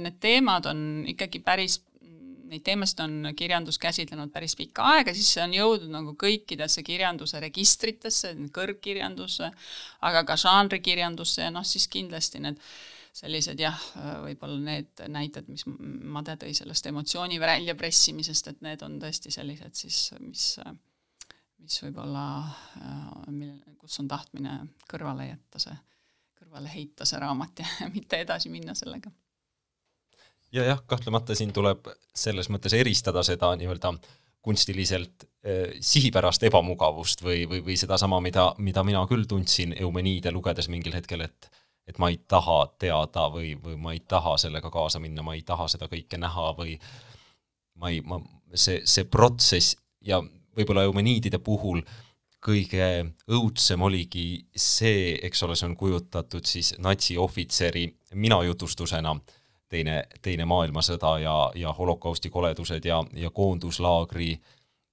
[0.00, 0.80] need teemad on
[1.10, 1.80] ikkagi päris
[2.46, 7.40] neid teemasid on kirjandus käsitlenud päris pikka aega, siis see on jõudnud nagu kõikidesse kirjanduse
[7.42, 9.50] registritesse, kõrgkirjandusse,
[10.06, 12.60] aga ka žanrikirjandusse ja noh, siis kindlasti need
[13.16, 13.78] sellised jah,
[14.26, 20.00] võib-olla need näited, mis Made tõi sellest emotsiooni väljapressimisest, et need on tõesti sellised siis,
[20.20, 20.50] mis,
[21.66, 22.24] mis võib-olla,
[23.34, 25.74] mille, kus on tahtmine kõrvale jätta see,
[26.38, 29.10] kõrvale heita see raamat ja mitte edasi minna sellega.
[30.54, 33.96] Ja jah, kahtlemata siin tuleb selles mõttes eristada seda nii-öelda
[34.46, 40.70] kunstiliselt eh, sihipärast ebamugavust või, või, või sedasama, mida, mida mina küll tundsin Eumeniide lugedes
[40.70, 41.50] mingil hetkel, et
[41.86, 45.44] et ma ei taha teada või, või ma ei taha sellega kaasa minna, ma ei
[45.46, 46.72] taha seda kõike näha või
[47.78, 48.18] ma ei, ma,
[48.54, 50.18] see, see protsess ja
[50.56, 51.82] võib-olla Eumeniidide puhul
[52.46, 52.88] kõige
[53.32, 59.16] õudsem oligi see, eks ole, see on kujutatud siis natsiohvitseri minajutustusena,
[59.72, 64.36] teine, teine maailmasõda ja, ja holokausti koledused ja, ja koonduslaagri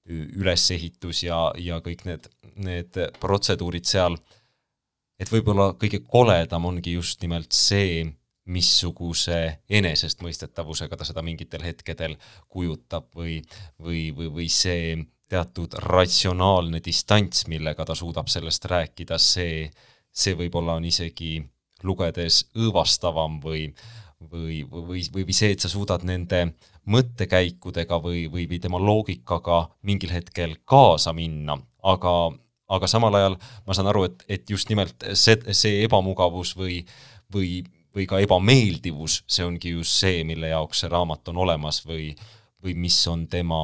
[0.09, 2.27] ülesehitus ja, ja kõik need,
[2.59, 4.17] need protseduurid seal,
[5.19, 8.03] et võib-olla kõige koledam ongi just nimelt see,
[8.43, 9.37] missuguse
[9.71, 12.17] enesestmõistetavusega ta seda mingitel hetkedel
[12.51, 13.37] kujutab või,
[13.79, 14.97] või, või, või see
[15.33, 19.65] teatud ratsionaalne distants, millega ta suudab sellest rääkida, see,
[20.13, 21.39] see võib-olla on isegi
[21.83, 23.67] lugedes õõvastavam või,
[24.31, 26.45] või, või, või, või see, et sa suudad nende
[26.89, 32.13] mõttekäikudega või, või, või tema loogikaga mingil hetkel kaasa minna, aga,
[32.75, 36.81] aga samal ajal ma saan aru, et, et just nimelt see, see ebamugavus või,
[37.33, 37.63] või,
[37.95, 42.11] või ka ebameeldivus, see ongi just see, mille jaoks see raamat on olemas või,
[42.63, 43.63] või mis on tema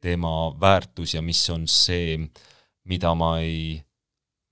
[0.00, 2.18] tema väärtus ja mis on see,
[2.88, 3.80] mida ma ei,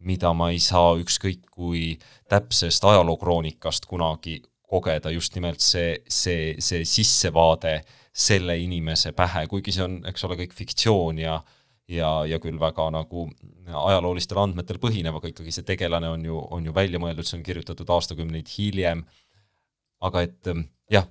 [0.04, 1.96] mida ma ei saa ükskõik kui
[2.28, 7.78] täpsest ajalookroonikast kunagi kogeda, just nimelt see, see, see sissevaade
[8.12, 11.38] selle inimese pähe, kuigi see on, eks ole, kõik fiktsioon ja
[11.88, 13.28] ja, ja küll väga nagu
[13.64, 17.46] ajaloolistel andmetel põhinev, aga ikkagi see tegelane on ju, on ju välja mõeldud, see on
[17.46, 19.04] kirjutatud aastakümneid hiljem,
[20.04, 20.50] aga et
[20.92, 21.08] jah,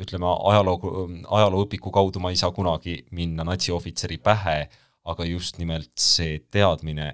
[0.00, 1.06] ütleme, ajaloo,
[1.38, 4.58] ajalooõpiku kaudu ma ei saa kunagi minna natsiohvitseri pähe,
[5.08, 7.12] aga just nimelt see teadmine,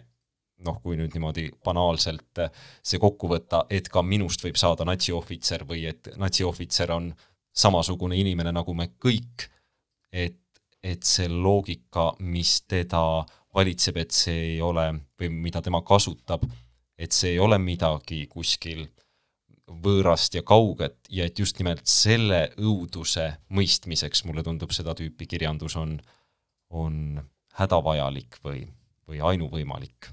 [0.64, 2.42] noh, kui nüüd niimoodi banaalselt
[2.82, 7.12] see kokku võtta, et ka minust võib saada natsiohvitser või et natsiohvitser on
[7.54, 9.46] samasugune inimene nagu me kõik,
[10.10, 10.40] et,
[10.82, 14.88] et see loogika, mis teda valitseb, et see ei ole,
[15.20, 16.42] või mida tema kasutab,
[16.98, 18.86] et see ei ole midagi kuskil
[19.68, 25.76] võõrast ja kauget ja et just nimelt selle õuduse mõistmiseks mulle tundub, seda tüüpi kirjandus
[25.80, 25.96] on,
[26.70, 27.22] on
[27.58, 28.66] hädavajalik või,
[29.08, 30.12] või ainuvõimalik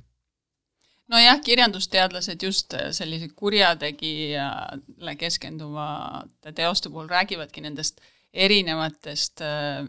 [1.12, 8.00] nojah, kirjandusteadlased just sellise kurjategijale keskenduvate teoste puhul räägivadki nendest
[8.34, 9.82] erinevatest äh,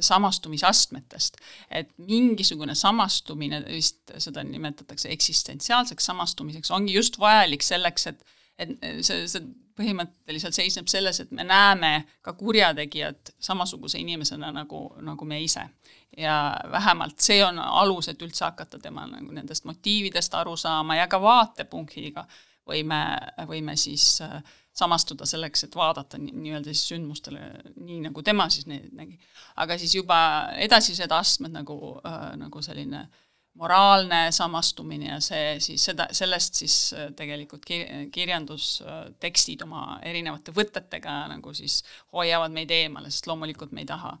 [0.00, 1.36] samastumisastmetest.
[1.70, 8.24] et mingisugune samastumine, vist seda nimetatakse eksistentsiaalseks samastumiseks, ongi just vajalik selleks, et
[8.60, 9.42] et see, see
[9.80, 11.92] põhimõtteliselt seisneb selles, et me näeme
[12.24, 15.68] ka kurjategijat samasuguse inimesena nagu, nagu me ise.
[16.16, 21.06] ja vähemalt see on alus, et üldse hakata tema nagu nendest motiividest aru saama ja
[21.08, 22.26] ka vaatepunktiga
[22.66, 22.98] võime,
[23.46, 24.42] võime siis äh,
[24.74, 27.40] samastuda selleks, et vaadata nii-öelda siis sündmustele
[27.76, 29.18] nii, nagu tema siis neid nägi.
[29.56, 30.20] aga siis juba
[30.58, 36.76] edasised astmed nagu äh,, nagu selline äh, moraalne samastumine ja see siis seda, sellest siis
[36.94, 37.66] äh, tegelikult
[38.12, 41.80] kirjandustekstid oma erinevate võtetega nagu siis
[42.12, 44.14] hoiavad meid eemale, sest loomulikult me ei taha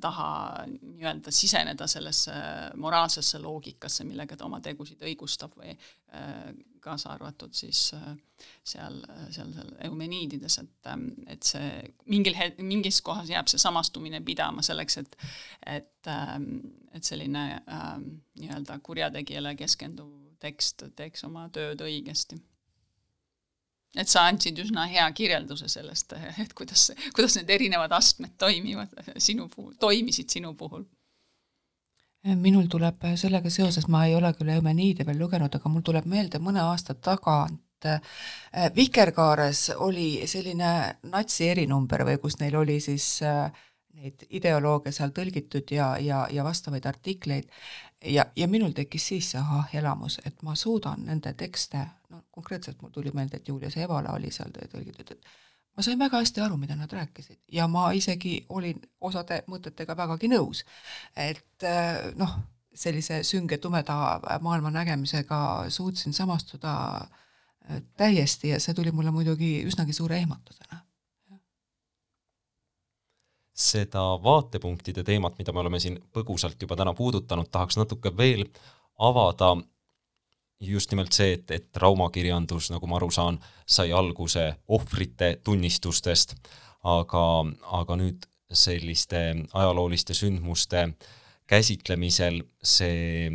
[0.00, 2.32] taha nii-öelda siseneda sellesse
[2.76, 8.12] moraalsesse loogikasse, millega ta oma tegusid õigustab või äh, kaasa arvatud siis äh,
[8.64, 11.70] seal, seal, seal eumeniidides, et, ähm, et see
[12.10, 15.16] mingil het-, mingis kohas jääb see samastumine pidama selleks, et
[15.66, 16.52] et, ähm,
[16.94, 18.06] et selline ähm,
[18.40, 22.40] nii-öelda kurjategijale keskenduv tekst teeks oma tööd õigesti
[23.98, 29.48] et sa andsid üsna hea kirjelduse sellest, et kuidas, kuidas need erinevad astmed toimivad sinu
[29.52, 30.86] puhul, toimisid sinu puhul?
[32.22, 36.40] Minul tuleb sellega seoses, ma ei ole küll Eumeniide veel lugenud, aga mul tuleb meelde
[36.42, 38.00] mõne aasta tagant äh,
[38.76, 40.72] Vikerkaares oli selline
[41.08, 43.48] natsi erinumber või kus neil oli siis äh,
[44.00, 47.48] neid ideoloogia seal tõlgitud ja, ja, ja vastavaid artikleid.
[48.04, 52.92] Ja, ja minul tekkis siis see ahah-elamus, et ma suudan nende tekste, no konkreetselt mul
[52.94, 55.26] tuli meelde, et Julius Evala oli seal tõlgitud, et
[55.76, 60.28] ma sain väga hästi aru, mida nad rääkisid ja ma isegi olin osade mõtetega vägagi
[60.32, 60.64] nõus.
[61.16, 62.36] et äh, noh,
[62.74, 69.92] sellise sünge tumeda maailma nägemisega suutsin samastuda äh, täiesti ja see tuli mulle muidugi üsnagi
[69.92, 70.84] suure ehmatusena
[73.60, 78.46] seda vaatepunktide teemat, mida me oleme siin põgusalt juba täna puudutanud, tahaks natuke veel
[78.98, 79.54] avada
[80.60, 86.36] just nimelt see, et, et traumakirjandus, nagu ma aru saan, sai alguse ohvrite tunnistustest,
[86.84, 87.24] aga,
[87.80, 90.88] aga nüüd selliste ajalooliste sündmuste
[91.50, 93.28] käsitlemisel see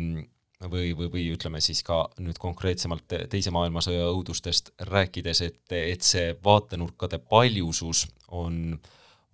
[0.70, 6.36] või, või, või ütleme siis ka nüüd konkreetsemalt Teise maailmasõja õudustest rääkides, et, et see
[6.44, 8.78] vaatenurkade paljusus on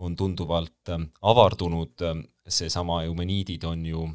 [0.02, 0.90] on tunduvalt
[1.22, 2.02] avardunud,
[2.48, 4.06] seesama Eumeniidid on ju,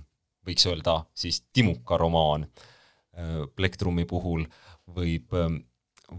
[0.48, 2.44] võiks öelda siis Timuka romaan,
[3.58, 4.44] Plektrumi puhul
[4.94, 5.62] võib, ähm,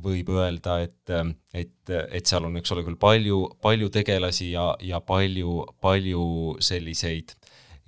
[0.02, 1.12] võib öelda, et,
[1.56, 6.24] et, et seal on, eks ole, küll palju, palju tegelasi ja, ja palju, palju
[6.64, 7.36] selliseid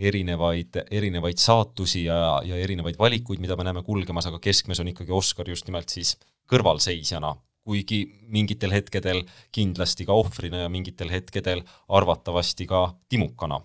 [0.00, 5.12] erinevaid, erinevaid saatusi ja, ja erinevaid valikuid, mida me näeme kulgemas, aga keskmes on ikkagi
[5.12, 6.14] Oscar just nimelt siis
[6.50, 7.34] kõrvalseisjana,
[7.66, 8.00] kuigi
[8.32, 11.60] mingitel hetkedel kindlasti ka ohvrina ja mingitel hetkedel
[11.92, 13.60] arvatavasti ka timukana.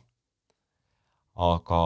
[1.36, 1.80] aga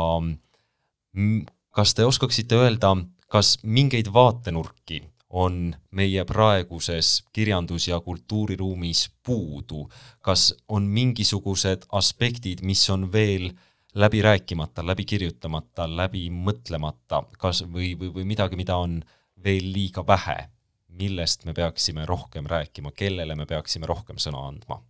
[1.74, 2.96] kas te oskaksite öelda,
[3.30, 9.90] kas mingeid vaatenurki on meie praeguses kirjandus- ja kultuuriruumis puudu,
[10.22, 13.52] kas on mingisugused aspektid, mis on veel
[13.96, 19.04] läbi rääkimata, läbi kirjutamata, läbi mõtlemata, kas või, või, või midagi, mida on
[19.44, 20.50] veel liiga vähe,
[20.88, 24.82] millest me peaksime rohkem rääkima, kellele me peaksime rohkem sõna andma?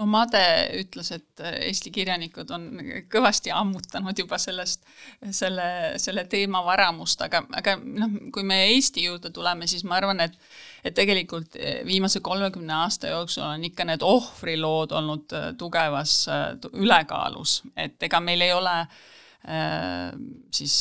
[0.00, 0.42] No Made
[0.80, 2.66] ütles, et Eesti kirjanikud on
[3.12, 4.82] kõvasti ammutanud juba sellest,
[5.30, 5.66] selle,
[6.02, 10.38] selle teema varamust, aga, aga noh, kui me Eesti juurde tuleme, siis ma arvan, et
[10.84, 11.54] et tegelikult
[11.88, 16.26] viimase kolmekümne aasta jooksul on ikka need ohvrilood olnud tugevas
[16.74, 19.14] ülekaalus, et ega meil ei ole äh,
[19.44, 20.76] siis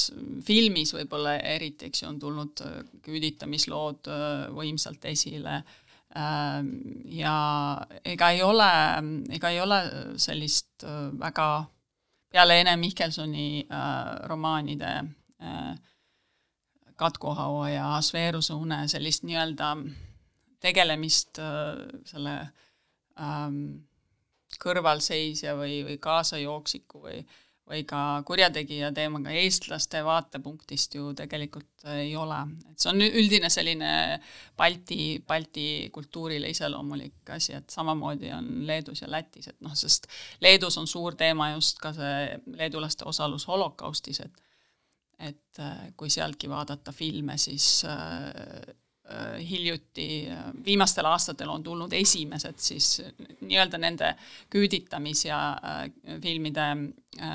[0.45, 2.63] filmis võib-olla eriti, eks ju, on tulnud
[3.03, 4.07] küüditamislood
[4.55, 5.61] võimsalt esile
[6.13, 7.35] ja
[8.05, 8.69] ega ei ole,
[9.33, 9.79] ega ei ole
[10.21, 11.65] sellist äh, väga
[12.29, 14.91] peale Ene Mihkelsoni äh, romaanide
[15.41, 15.75] äh,
[16.95, 19.71] Katkuhaua ja Asveeruse une sellist nii-öelda
[20.61, 21.39] tegelemist
[22.05, 22.35] selle
[23.19, 23.57] ähm,
[24.61, 27.33] kõrvalseisja või, või kaasajooksiku või äh,
[27.69, 32.39] või ka kurjategija teemaga eestlaste vaatepunktist ju tegelikult ei ole.
[32.71, 33.91] et see on üldine selline
[34.57, 40.07] Balti, Balti kultuurile iseloomulik asi, et samamoodi on Leedus ja Lätis, et noh, sest
[40.41, 44.43] Leedus on suur teema just ka see leedulaste osalus holokaustis, et
[45.23, 45.59] et
[45.95, 48.73] kui sealtki vaadata filme, siis äh, Äh,
[49.49, 53.01] hiljuti, äh, viimastel aastatel on tulnud esimesed siis
[53.41, 54.13] nii-öelda nende
[54.53, 55.91] küüditamis- ja äh,
[56.21, 56.67] filmide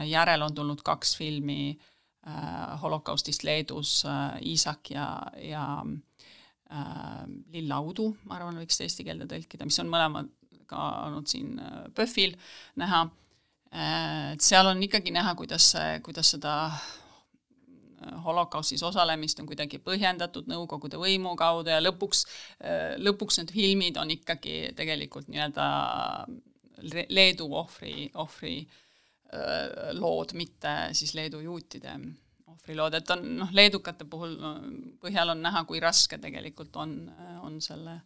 [0.08, 1.78] järel on tulnud kaks filmi
[2.82, 4.02] holokaustist Leedus,
[4.44, 5.06] Iisak ja,
[5.40, 5.62] ja
[7.52, 10.28] Lill Audu, ma arvan, võiks eesti keelde tõlkida, mis on mõlemad
[10.68, 11.54] ka olnud siin
[11.96, 12.34] PÖFFil
[12.82, 13.06] näha,
[14.34, 16.58] et seal on ikkagi näha, kuidas see, kuidas seda
[18.24, 22.24] holokaustis osalemist on kuidagi põhjendatud Nõukogude võimu kaudu ja lõpuks,
[23.02, 25.66] lõpuks need filmid on ikkagi tegelikult nii-öelda
[27.10, 28.60] Leedu ohvri, ohvri
[29.98, 31.96] lood, mitte siis Leedu juutide
[32.48, 34.36] ohvrilood, et on noh, leedukate puhul
[35.02, 36.94] põhjal on näha, kui raske tegelikult on,
[37.44, 37.98] on selle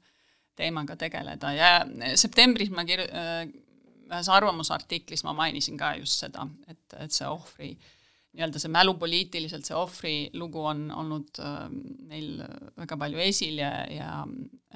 [0.57, 1.53] teemaga tegeleda.
[1.55, 1.72] Ja
[2.18, 3.07] septembris ma kir-,
[4.12, 7.90] ühes arvamusartiklis ma mainisin ka just seda, et, et see ohvri äh,
[8.33, 11.66] nii-öelda see mälupoliitiliselt, see ohvri lugu on olnud äh,
[12.12, 12.41] neil
[12.80, 14.11] väga palju esil ja, ja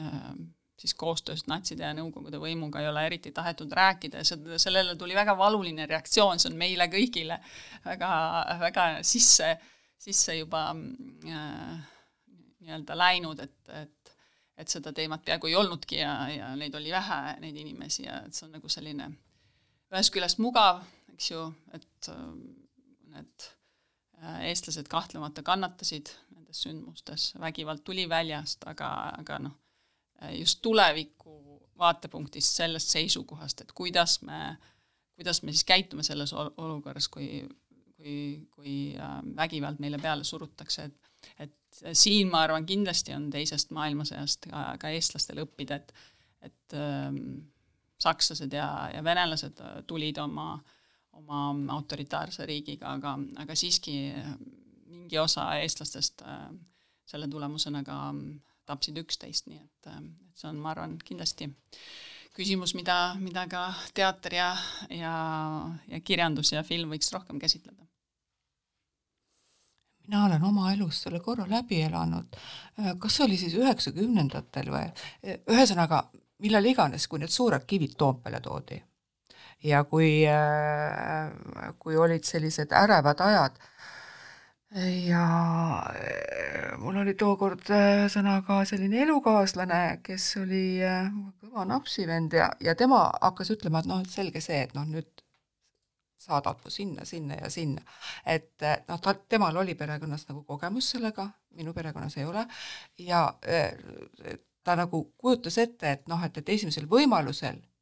[0.00, 0.28] äh,
[0.76, 5.16] siis koostöös natside ja Nõukogude võimuga ei ole eriti tahetud rääkida ja see, sellele tuli
[5.16, 7.40] väga valuline reaktsioon, see on meile kõigile
[7.84, 8.10] väga,
[8.60, 9.54] väga sisse,
[9.98, 11.76] sisse juba äh,
[12.60, 14.16] nii-öelda läinud, et, et
[14.56, 18.36] et seda teemat peaaegu ei olnudki ja, ja neid oli vähe, neid inimesi ja et
[18.36, 19.10] see on nagu selline
[19.92, 20.80] ühest küljest mugav,
[21.12, 21.42] eks ju,
[21.76, 22.08] et
[23.16, 23.48] need
[24.22, 29.56] äh, eestlased kahtlemata kannatasid nendes sündmustes, vägivald tuli väljast, aga, aga noh,
[30.22, 31.36] äh, just tuleviku
[31.78, 34.56] vaatepunktist, sellest seisukohast, et kuidas me,
[35.16, 37.42] kuidas me siis käitume selles olukorras, kui,
[37.96, 38.16] kui,
[38.54, 41.02] kui äh, vägivald meile peale surutakse, et
[41.42, 45.92] et siin ma arvan, kindlasti on teisest maailmasõjast ka, ka eestlastel õppida, et
[46.46, 47.16] et ähm,
[47.98, 49.58] sakslased ja, ja venelased
[49.88, 50.75] tulid oma äh,
[51.16, 54.34] oma autoritaarse riigiga, aga, aga siiski äh,
[54.90, 56.48] mingi osa eestlastest äh,
[57.06, 58.00] selle tulemusena ka
[58.66, 61.48] tapsid üksteist, nii et, äh, et see on, ma arvan, kindlasti
[62.36, 64.50] küsimus, mida, mida ka teater ja,
[64.92, 65.16] ja,
[65.88, 67.82] ja kirjandus ja film võiks rohkem käsitleda.
[70.06, 72.36] Mina olen oma elus selle korra läbi elanud,
[73.02, 74.84] kas see oli siis üheksakümnendatel või,
[75.50, 76.04] ühesõnaga,
[76.44, 78.78] millal iganes, kui need suured kivid Toompeale toodi
[79.64, 83.58] ja kui, äh, kui olid sellised ärevad ajad
[85.06, 85.26] ja
[85.94, 91.06] äh, mul oli tookord ühesõnaga selline elukaaslane, kes oli äh,
[91.40, 95.22] kõva napsivend ja, ja tema hakkas ütlema, et noh, et selge see, et noh, nüüd
[96.20, 97.82] saadad mu sinna, sinna ja sinna.
[98.26, 102.42] et noh, ta, temal oli perekonnas nagu kogemus sellega, minu perekonnas ei ole,
[102.98, 103.22] ja
[104.64, 107.75] ta nagu kujutas ette, et noh, et, et esimesel võimalusel Äh,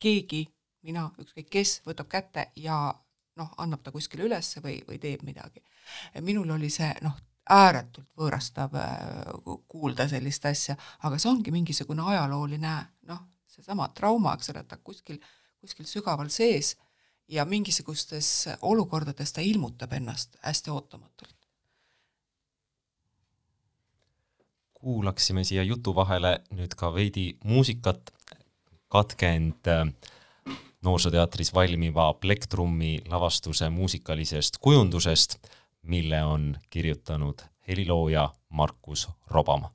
[0.00, 0.44] keegi,
[0.86, 2.76] mina, ükskõik kes, võtab kätte ja
[3.40, 5.62] noh, annab ta kuskile üles või, või teeb midagi.
[6.20, 7.16] minul oli see noh,
[7.50, 10.76] ääretult võõrastav äh, kuulda sellist asja,
[11.06, 12.74] aga see ongi mingisugune ajalooline
[13.10, 15.18] noh, seesama trauma, eks ole, ta kuskil,
[15.60, 16.76] kuskil sügaval sees
[17.30, 21.36] ja mingisugustes olukordades ta ilmutab ennast hästi ootamatult.
[24.80, 28.14] kuulaksime siia jutu vahele nüüd ka veidi muusikat,
[28.90, 29.86] katkend äh,
[30.84, 35.36] Noorsooteatris valmiva plektrummi lavastuse muusikalisest kujundusest,
[35.82, 39.68] mille on kirjutanud helilooja Markus Robam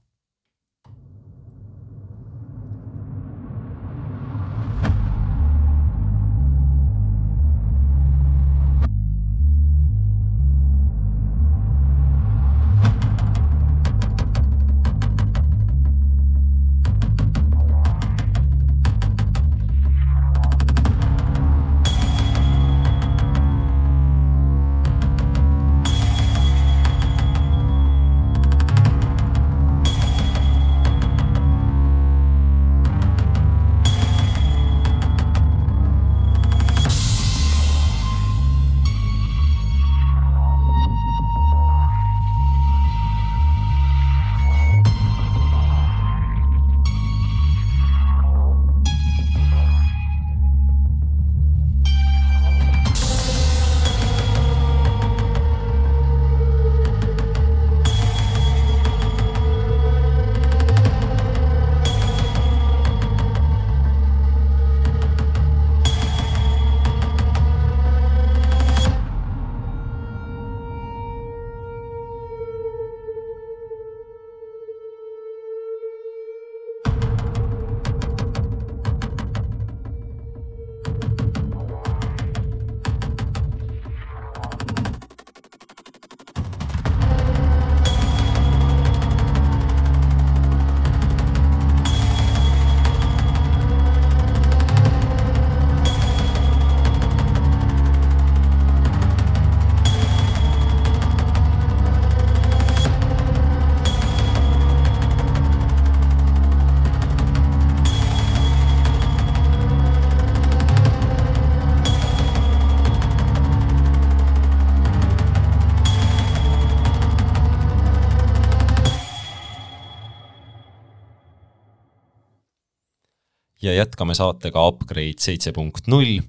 [123.76, 126.20] jätkame saatega Upgrade seitse punkt null.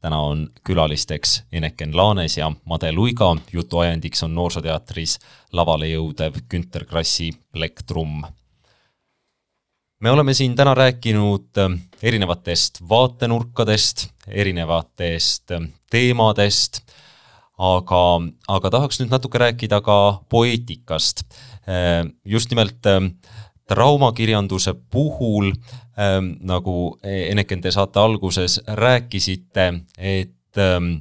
[0.00, 5.18] täna on külalisteks Eneken Laanes ja Made Luiga, jutuajendiks on Noorsooteatris
[5.52, 8.24] lavale jõudev Günter Krassi Plektrum.
[10.00, 16.80] me oleme siin täna rääkinud äh, erinevatest vaatenurkadest, erinevatest äh, teemadest,
[17.58, 21.24] aga, aga tahaks nüüd natuke rääkida ka poeetikast.
[21.68, 22.86] Äh, just nimelt
[23.70, 30.98] traumakirjanduse puhul ähm, nagu Eneken te saate alguses rääkisite, et ähm,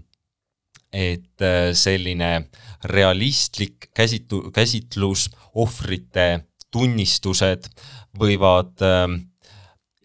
[0.93, 2.49] et äh, selline
[2.83, 7.69] realistlik käsitu-, käsitlus, ohvrite tunnistused
[8.17, 9.19] võivad ähm,,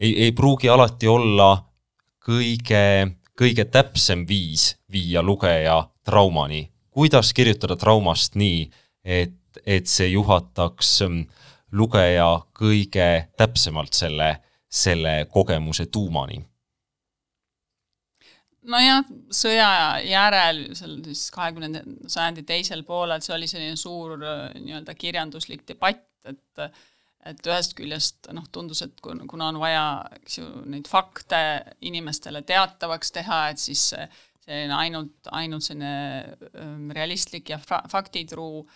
[0.01, 1.57] ei, ei pruugi alati olla
[2.25, 6.69] kõige, kõige täpsem viis viia lugeja traumani.
[6.91, 8.69] kuidas kirjutada traumast nii,
[9.05, 11.25] et, et see juhataks äh,
[11.75, 14.31] lugeja kõige täpsemalt selle,
[14.71, 16.41] selle kogemuse tuumani?
[18.65, 19.05] nojah,
[19.35, 19.69] sõja
[20.09, 26.69] järel, seal siis kahekümnenda sajandi teisel poolel, see oli selline suur nii-öelda kirjanduslik debatt, et
[27.25, 29.85] et ühest küljest noh, tundus, et kuna on vaja,
[30.19, 31.39] eks ju, neid fakte
[31.89, 33.87] inimestele teatavaks teha, et siis
[34.45, 38.67] selline ainult, ainult selline realistlik ja fa faktitruu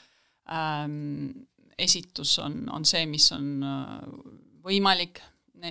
[0.49, 1.45] ähm,
[1.79, 3.99] esitus on, on see, mis on äh,
[4.64, 5.22] võimalik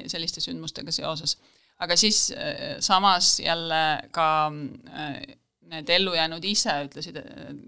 [0.08, 1.38] selliste sündmustega seoses.
[1.80, 5.22] aga siis äh, samas jälle ka äh,
[5.68, 7.20] need ellujäänud ise ütlesid,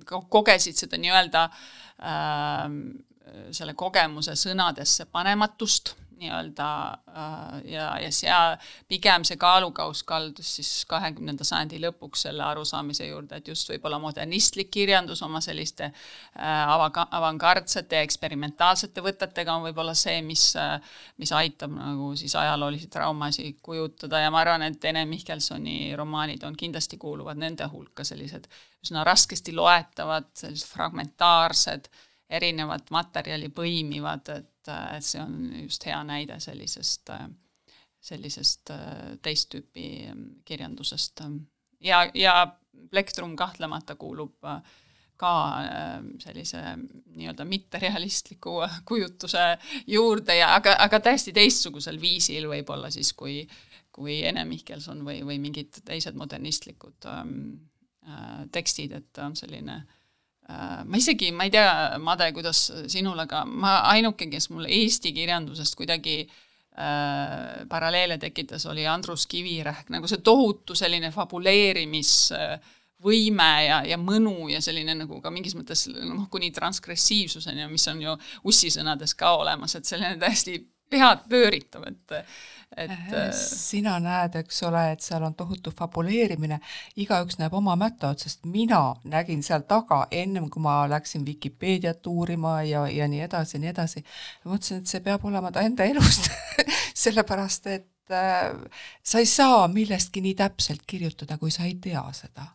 [0.05, 2.65] kogesid seda nii-öelda äh,
[3.51, 6.67] selle kogemuse sõnadesse panematust nii-öelda
[7.07, 8.57] äh, ja, ja seal
[8.89, 14.71] pigem see kaalukauss kaldus siis kahekümnenda sajandi lõpuks selle arusaamise juurde, et just võib-olla modernistlik
[14.73, 20.77] kirjandus oma selliste äh, ava-, avangardsete ja eksperimentaalsete võtetega on võib-olla see, mis, äh,
[21.21, 24.23] mis aitab nagu siis ajaloolisi traumasid kujutada.
[24.23, 28.49] Ja ma arvan, et Ene Mihkelsoni romaanid on kindlasti kuuluvad nende hulka, sellised
[28.83, 31.89] üsna raskesti loetavad, sellised fragmentaarsed,
[32.29, 37.11] erinevat materjali põimivad, et et, see on just hea näide sellisest,
[37.99, 38.73] sellisest
[39.21, 39.87] teist tüüpi
[40.45, 41.23] kirjandusest.
[41.79, 42.35] ja, ja
[42.89, 44.37] Plektrum kahtlemata kuulub,
[45.19, 49.57] ka äh, sellise nii-öelda mitterealistliku kujutuse
[49.87, 53.43] juurde ja aga, aga täiesti teistsugusel viisil võib-olla siis, kui
[53.91, 57.33] kui Ene Mihkelson või, või mingid teised modernistlikud ähm,
[58.07, 59.98] äh, tekstid, et on selline äh,
[60.49, 65.77] ma isegi, ma ei tea, Made, kuidas sinul, aga ma ainuke, kes mul eesti kirjandusest
[65.77, 73.79] kuidagi äh, paralleele tekitas, oli Andrus Kivirähk, nagu see tohutu selline fabuleerimis äh, võime ja,
[73.87, 78.17] ja mõnu ja selline nagu ka mingis mõttes noh, kuni transgressiivsuseni, mis on ju
[78.49, 80.57] ussisõnades ka olemas, et selline täiesti
[80.89, 82.17] pead pööritav, et
[82.77, 86.59] et äh, sina näed, eks ole, et seal on tohutu fabuleerimine,
[87.01, 92.59] igaüks näeb oma mätta otsast, mina nägin seal taga, ennem kui ma läksin Vikipeediat uurima
[92.67, 94.03] ja, ja nii edasi ja nii edasi,
[94.45, 96.29] mõtlesin, et see peab olema ta enda elust
[97.03, 98.53] sellepärast et äh,
[99.03, 102.47] sa ei saa millestki nii täpselt kirjutada, kui sa ei tea seda.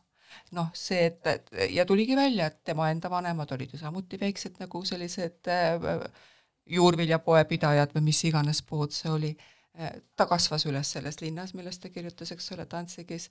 [0.54, 4.84] Noh, see, et, ja tuligi välja, et tema enda vanemad olid ju samuti väiksed nagu
[4.86, 6.06] sellised äh,
[6.70, 9.32] juurviljapoe pidajad või mis iganes pood see oli.
[9.34, 9.53] äh,.
[10.16, 13.30] Ta kasvas üles selles linnas, millest ta kirjutas, eks ole, Danzigis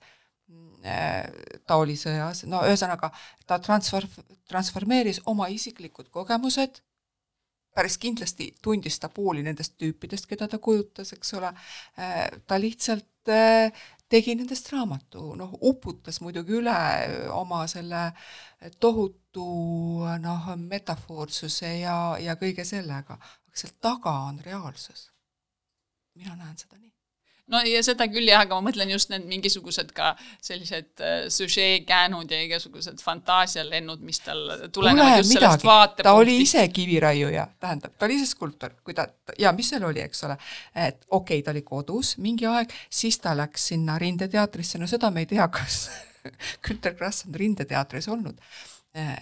[0.83, 1.29] äh,.
[1.67, 3.13] ta oli sõjas, no ühesõnaga
[3.47, 4.09] ta transfer-,
[4.51, 6.81] transformeeris oma isiklikud kogemused
[7.73, 11.49] päris kindlasti tundis ta pooli nendest tüüpidest, keda ta kujutas, eks ole,
[11.97, 13.71] äh, ta lihtsalt äh,
[14.09, 16.75] tegi nendest raamatu, noh, uputas muidugi üle
[17.33, 18.05] oma selle
[18.79, 19.47] tohutu
[20.21, 25.09] noh, metafoorsuse ja, ja kõige sellega, aga seal taga on reaalsus.
[26.15, 26.91] Mina näen seda nii.
[27.51, 32.31] No ja seda küll jah, aga ma mõtlen just need mingisugused ka sellised äh, süžeekäänud
[32.31, 35.41] ja igasugused fantaasialennud, mis tal tulenevad just midagi.
[35.41, 36.07] sellest vaatepunktist.
[36.07, 39.09] ta oli ise kiviraiuja, tähendab, ta oli ise skulptor, kui ta,
[39.39, 40.39] ja mis seal oli, eks ole,
[40.71, 45.11] et okei okay,, ta oli kodus mingi aeg, siis ta läks sinna Rindeteatrisse, no seda
[45.11, 45.89] me ei tea, kas
[46.63, 48.39] Günter Grass on Rindeteatris olnud
[48.95, 49.17] äh,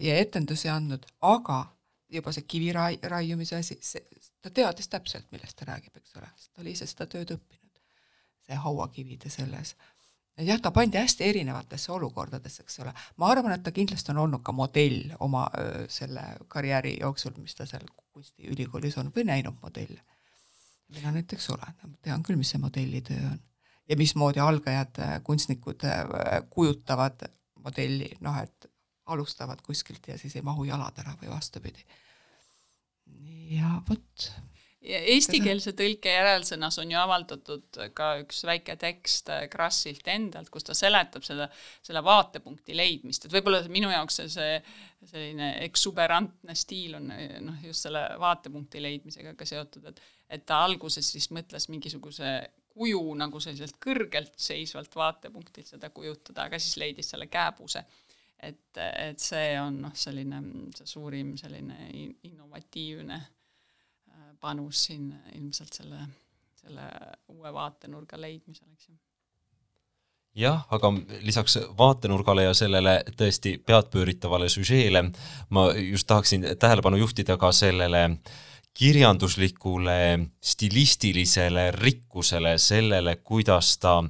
[0.00, 1.66] ja etendusi andnud, aga
[2.08, 4.00] juba see kivi raiumise asi, see,
[4.46, 7.66] ta teadis täpselt, millest ta räägib, eks ole, sest ta oli ise seda tööd õppinud
[8.46, 9.74] see hauakivide selles.
[10.36, 12.92] jah, ta pandi hästi erinevatesse olukordadesse, eks ole.
[13.16, 17.56] ma arvan, et ta kindlasti on olnud ka modell oma öö, selle karjääri jooksul, mis
[17.56, 20.00] ta seal kunstiülikoolis on, või näinud modelle.
[20.94, 23.40] mina näiteks olen, tean küll, mis see modellitöö on.
[23.88, 25.88] ja mismoodi algajad kunstnikud
[26.50, 27.28] kujutavad
[27.64, 28.70] modelli, noh et
[29.06, 31.86] alustavad kuskilt ja siis ei mahu jalad ära või vastupidi.
[33.52, 34.28] Ja vot
[34.86, 40.76] eestikeelse tõlke järelsõnas on ju avaldatud ka üks väike tekst äh, Krassilt endalt, kus ta
[40.78, 41.48] seletab seda,
[41.82, 44.60] selle vaatepunkti leidmist, et võib-olla minu jaoks see, see
[45.10, 51.06] selline eksuberantne stiil on noh, just selle vaatepunkti leidmisega ka seotud, et et ta alguses
[51.06, 52.30] siis mõtles mingisuguse
[52.76, 57.84] kuju nagu selliselt kõrgelt seisvalt vaatepunktilt seda kujutada, aga siis leidis selle kääbuse.
[58.42, 60.42] Et, et see on noh, selline
[60.76, 61.88] see suurim selline
[62.28, 63.20] innovatiivne
[64.40, 65.98] panus siin ilmselt selle,
[66.60, 66.86] selle
[67.32, 68.96] uue vaatenurga leidmisel, eks ju.
[70.36, 70.90] Jah, aga
[71.24, 75.06] lisaks vaatenurgale ja sellele tõesti peadpööritavale süžeele
[75.56, 78.02] ma just tahaksin tähelepanu juhtida ka sellele
[78.76, 79.96] kirjanduslikule
[80.44, 84.02] stilistilisele rikkusele, sellele, kuidas ta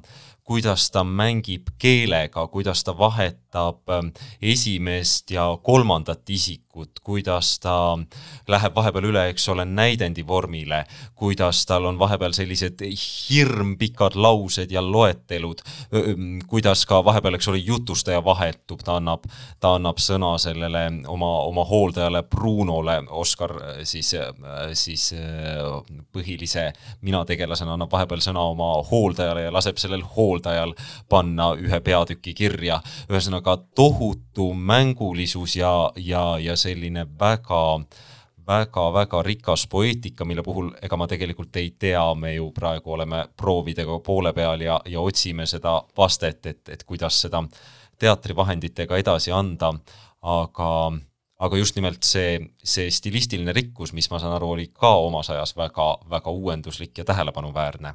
[0.47, 4.07] kuidas ta mängib keelega, kuidas ta vahetab ähm,
[4.41, 7.97] esimest ja kolmandat isikut, kuidas ta
[8.47, 10.85] läheb vahepeal üle, eks ole, näidendi vormile,
[11.19, 15.65] kuidas tal on vahepeal sellised hirmpikad laused ja loetelud,
[16.47, 19.27] kuidas ka vahepeal, eks ole, jutustaja vahetub, ta annab,
[19.59, 24.13] ta annab sõna sellele oma, oma hooldajale Brunole, Oskar siis,
[24.79, 25.09] siis
[26.15, 26.69] põhilise
[27.01, 30.75] mina tegelasena annab vahepeal sõna oma hooldajale ja laseb sellel hooldajal hooldajal
[31.09, 32.81] panna ühe peatüki kirja.
[33.09, 37.85] ühesõnaga tohutu mängulisus ja, ja, ja selline väga
[38.47, 43.99] väga-väga rikas poeetika, mille puhul ega ma tegelikult ei tea, me ju praegu oleme proovidega
[43.99, 47.43] poole peal ja, ja otsime seda vastet, et, et kuidas seda
[47.99, 49.73] teatrivahenditega edasi anda,
[50.21, 50.69] aga
[51.39, 55.53] aga just nimelt see, see stilistiline rikkus, mis ma saan aru, oli ka omas ajas
[55.57, 57.93] väga, väga uuenduslik ja tähelepanuväärne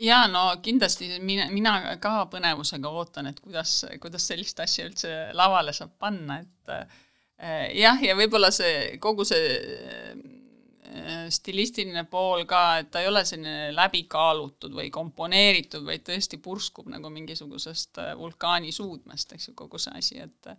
[0.00, 5.74] jaa, no kindlasti mina, mina ka põnevusega ootan, et kuidas, kuidas sellist asja üldse lavale
[5.76, 12.90] saab panna, et äh, jah, ja võib-olla see kogu see äh, stilistiline pool ka, et
[12.92, 19.36] ta ei ole selline läbikaalutud või komponeeritud, vaid tõesti purskub nagu mingisugusest äh, vulkaani suudmest,
[19.36, 20.54] eks ju, kogu see asi, et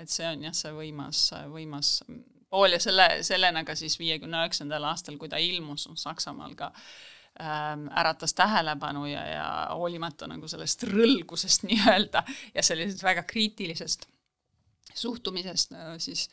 [0.00, 1.18] et see on jah, see võimas,
[1.52, 1.98] võimas
[2.48, 6.86] pool ja selle, sellena ka siis viiekümne üheksandal aastal, kui ta ilmus Saksamaal ka äh,
[7.40, 12.22] äratas tähelepanu ja, ja hoolimata nagu sellest rõlgusest nii-öelda
[12.54, 14.04] ja sellisest väga kriitilisest
[14.94, 16.30] suhtumisest äh, siis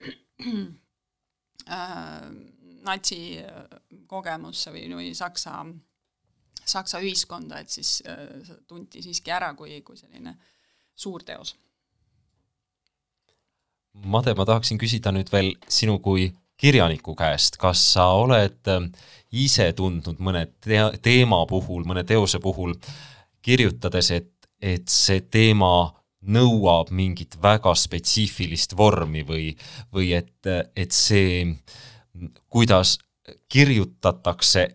[1.70, 2.22] äh,
[2.82, 3.36] natsi
[4.06, 5.64] kogemusse või, või Saksa,
[6.64, 10.36] Saksa ühiskonda, et siis äh, tunti siiski ära kui, kui selline
[10.96, 11.56] suur teos.
[14.04, 18.88] Made, ma tahaksin küsida nüüd veel sinu kui kirjaniku käest, kas sa oled äh,
[19.32, 22.74] ise tundnud mõne te teema puhul, mõne teose puhul
[23.44, 24.32] kirjutades, et,
[24.62, 25.92] et see teema
[26.26, 29.50] nõuab mingit väga spetsiifilist vormi või,
[29.94, 31.44] või et, et see,
[32.50, 32.96] kuidas
[33.52, 34.66] kirjutatakse,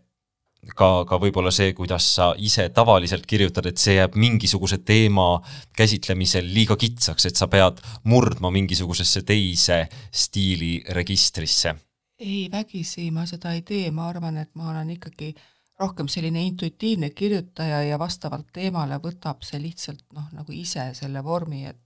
[0.76, 5.42] ka, ka võib-olla see, kuidas sa ise tavaliselt kirjutad, et see jääb mingisuguse teema
[5.78, 11.76] käsitlemisel liiga kitsaks, et sa pead murdma mingisugusesse teise stiiliregistrisse?
[12.22, 15.32] ei, vägisi ma seda ei tee, ma arvan, et ma olen ikkagi
[15.82, 21.64] rohkem selline intuitiivne kirjutaja ja vastavalt teemale võtab see lihtsalt noh, nagu ise selle vormi,
[21.66, 21.82] et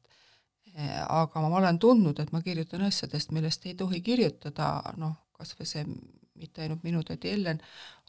[0.73, 5.55] eh, aga ma olen tundnud, et ma kirjutan asjadest, millest ei tohi kirjutada, noh, kas
[5.55, 5.88] või see
[6.36, 7.61] mitte ainult minu tädi Ellen,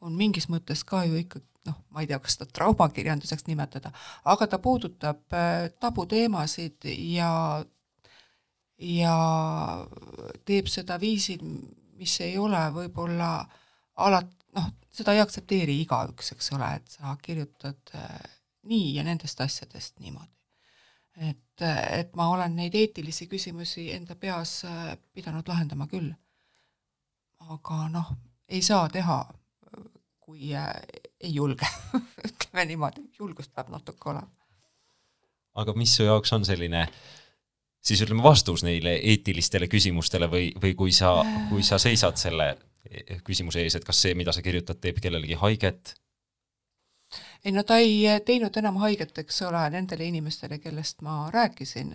[0.03, 3.92] on mingis mõttes ka ju ikka noh, ma ei tea, kas seda traumakirjanduseks nimetada,
[4.32, 7.30] aga ta puudutab äh, tabuteemasid ja
[8.76, 9.16] ja
[10.44, 11.42] teeb seda viisil,
[11.97, 13.30] mis ei ole võib-olla
[14.05, 18.20] alati noh, seda ei aktsepteeri igaüks, eks ole, et sa kirjutad äh,
[18.68, 20.32] nii ja nendest asjadest niimoodi.
[21.16, 24.61] et, äh, et ma olen neid eetilisi küsimusi enda peas
[25.12, 26.12] pidanud lahendama küll.
[27.40, 28.12] aga noh,
[28.49, 29.24] ei saa teha,
[30.27, 31.68] kui ei julge
[32.29, 34.31] ütleme niimoodi, julgust peab natuke olema.
[35.55, 36.87] aga mis su jaoks on selline
[37.87, 41.20] siis ütleme, vastus neile eetilistele küsimustele või, või kui sa,
[41.51, 42.57] kui sa seisad selle
[43.27, 45.95] küsimuse ees, et kas see, mida sa kirjutad, teeb kellelegi haiget?
[47.45, 51.93] ei no ta ei teinud enam haiget, eks ole, nendele inimestele, kellest ma rääkisin,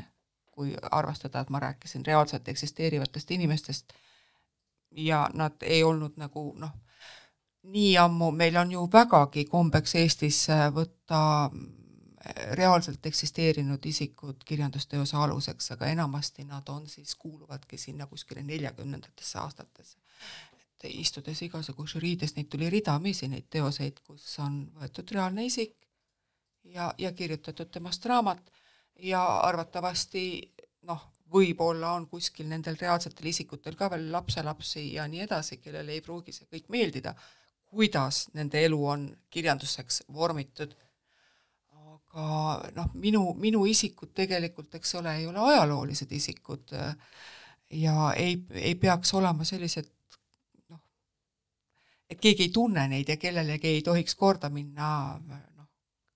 [0.52, 3.94] kui arvestada, et ma rääkisin reaalselt eksisteerivatest inimestest
[4.96, 6.72] ja nad ei olnud nagu noh,
[7.64, 11.22] nii ammu, meil on ju vägagi kombeks Eestis võtta
[12.58, 19.98] reaalselt eksisteerinud isikud kirjandusteose aluseks, aga enamasti nad on siis, kuuluvadki sinna kuskile neljakümnendatesse aastatesse.
[20.62, 25.76] Et istudes igasugu žüriides, neid tuli ridamisi, neid teoseid, kus on võetud reaalne isik
[26.64, 28.52] ja, ja kirjutatud temast raamat.
[29.02, 30.24] Ja arvatavasti
[30.86, 31.02] noh,
[31.34, 36.34] võib-olla on kuskil nendel reaalsetel isikutel ka veel lapselapsi ja nii edasi, kellele ei pruugi
[36.36, 37.16] see kõik meeldida,
[37.72, 40.76] kuidas nende elu on kirjanduseks vormitud.
[41.92, 42.26] aga
[42.76, 46.76] noh, minu, minu isikud tegelikult, eks ole, ei ole ajaloolised isikud
[47.72, 49.88] ja ei, ei peaks olema sellised
[52.12, 54.88] et keegi ei tunne neid ja kellelegi ei tohiks korda minna
[55.28, 55.68] noh,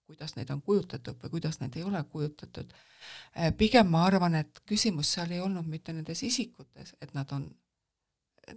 [0.05, 2.73] kuidas neid on kujutatud või kuidas neid ei ole kujutatud.
[3.35, 7.47] Eh, pigem ma arvan, et küsimus seal ei olnud mitte nendes isikutes, et nad on,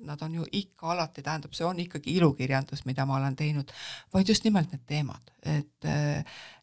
[0.05, 3.73] nad on ju ikka alati, tähendab, see on ikkagi ilukirjandus, mida ma olen teinud,
[4.15, 5.91] vaid just nimelt need teemad, et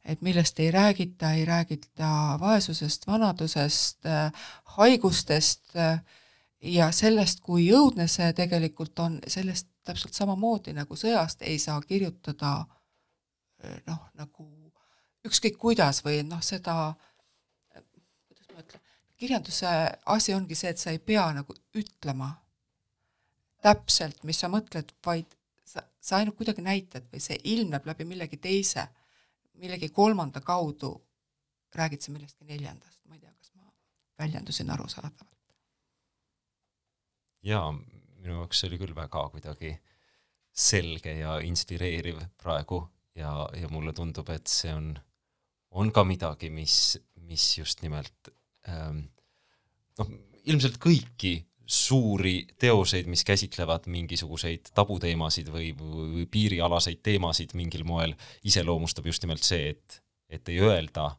[0.05, 4.05] et millest ei räägita, ei räägita vaesusest, vanadusest,
[4.78, 5.73] haigustest
[6.61, 12.53] ja sellest, kui õudne see tegelikult on, sellest täpselt samamoodi nagu sõjast ei saa kirjutada
[13.88, 14.47] noh, nagu
[15.26, 16.93] ükskõik kuidas või noh, seda,
[17.73, 18.82] kuidas ma ütlen,
[19.17, 19.69] kirjanduse
[20.15, 22.30] asi ongi see, et sa ei pea nagu ütlema
[23.66, 25.32] täpselt, mis sa mõtled, vaid
[25.66, 28.86] sa, sa ainult kuidagi näitad või see ilmneb läbi millegi teise,
[29.61, 30.93] millegi kolmanda kaudu,
[31.76, 33.72] räägid sa millestki neljandast, ma ei tea, kas ma
[34.22, 35.32] väljendusin arusaadavalt.
[37.45, 39.76] jaa, minu jaoks oli küll väga kuidagi
[40.55, 42.80] selge ja inspireeriv praegu
[43.16, 44.93] ja, ja mulle tundub, et see on,
[45.76, 46.95] on ka midagi, mis,
[47.28, 48.32] mis just nimelt
[48.72, 49.03] ähm,
[49.99, 51.36] noh, ilmselt kõiki
[51.66, 59.43] suuri teoseid, mis käsitlevad mingisuguseid tabuteemasid või, või piirialaseid teemasid mingil moel, iseloomustab just nimelt
[59.43, 61.09] see, et, et ei öelda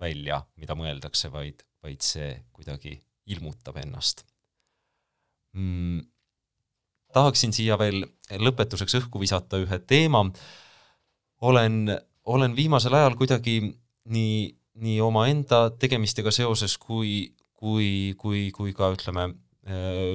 [0.00, 2.98] välja, mida mõeldakse, vaid, vaid see kuidagi
[3.32, 4.26] ilmutab ennast
[5.56, 6.04] mm
[7.16, 8.04] tahaksin siia veel
[8.42, 10.24] lõpetuseks õhku visata ühe teema.
[11.40, 13.60] olen, olen viimasel ajal kuidagi
[14.12, 14.38] nii,
[14.82, 19.30] nii omaenda tegemistega seoses kui, kui, kui, kui ka ütleme,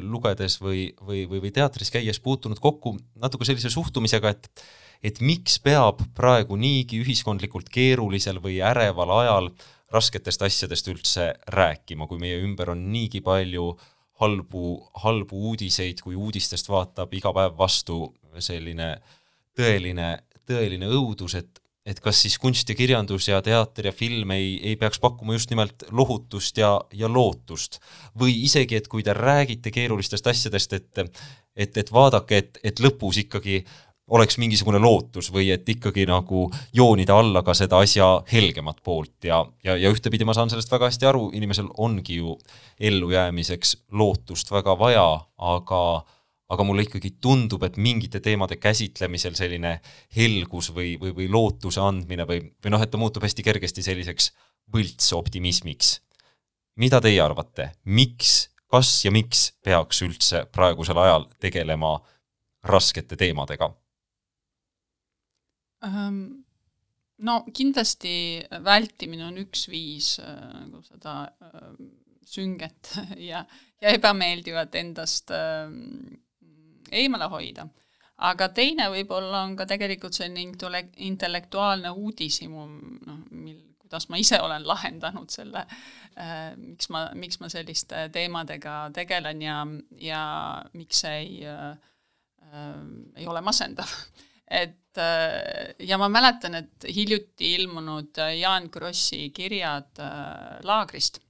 [0.01, 4.63] lugedes või, või, või, või teatris käies puutunud kokku natuke sellise suhtumisega, et
[5.01, 9.47] et miks peab praegu niigi ühiskondlikult keerulisel või äreval ajal
[9.91, 13.87] rasketest asjadest üldse rääkima, kui meie ümber on niigi palju äh,
[14.21, 14.65] halbu,
[15.03, 18.03] halbu uudiseid, kui uudistest vaatab iga päev vastu
[18.39, 18.93] selline
[19.57, 20.13] tõeline,
[20.47, 24.75] tõeline õudus, et, et kas siis kunst ja kirjandus ja teater ja film ei, ei
[24.77, 27.79] peaks pakkuma just nimelt lohutust ja, ja lootust.
[28.19, 30.99] või isegi, et kui te räägite keerulistest asjadest, et
[31.55, 33.63] et, et vaadake, et, et lõpus ikkagi
[34.11, 39.41] oleks mingisugune lootus või et ikkagi nagu joonida alla ka seda asja helgemat poolt ja,
[39.63, 42.35] ja, ja ühtepidi ma saan sellest väga hästi aru, inimesel ongi ju
[42.79, 45.05] ellujäämiseks lootust väga vaja,
[45.37, 45.81] aga
[46.51, 49.77] aga mulle ikkagi tundub, et mingite teemade käsitlemisel selline
[50.17, 54.31] helgus või, või, või lootuse andmine või, või noh, et ta muutub hästi kergesti selliseks
[54.71, 55.99] võltsoptimismiks.
[56.75, 61.97] mida teie arvate, miks, kas ja miks peaks üldse praegusel ajal tegelema
[62.63, 63.71] raskete teemadega?
[67.25, 68.13] no kindlasti
[68.63, 70.35] vältimine on üks viis äh,
[70.67, 71.71] nagu seda äh,
[72.25, 72.91] sünget
[73.31, 73.43] ja,
[73.81, 75.71] ja ebameeldivat endast äh,
[76.91, 77.67] eemale hoida.
[78.21, 82.65] aga teine võib-olla on ka tegelikult selline intellek-, intellektuaalne uudishimu,
[83.07, 88.75] noh, mil, kuidas ma ise olen lahendanud selle äh,, miks ma, miks ma selliste teemadega
[88.93, 89.63] tegelen ja,
[89.97, 90.25] ja
[90.73, 91.71] miks see ei äh,,
[92.51, 92.77] äh,
[93.17, 93.89] ei ole masendav
[94.61, 101.21] et äh, ja ma mäletan, et hiljuti ilmunud Jaan Krossi kirjad äh, laagrist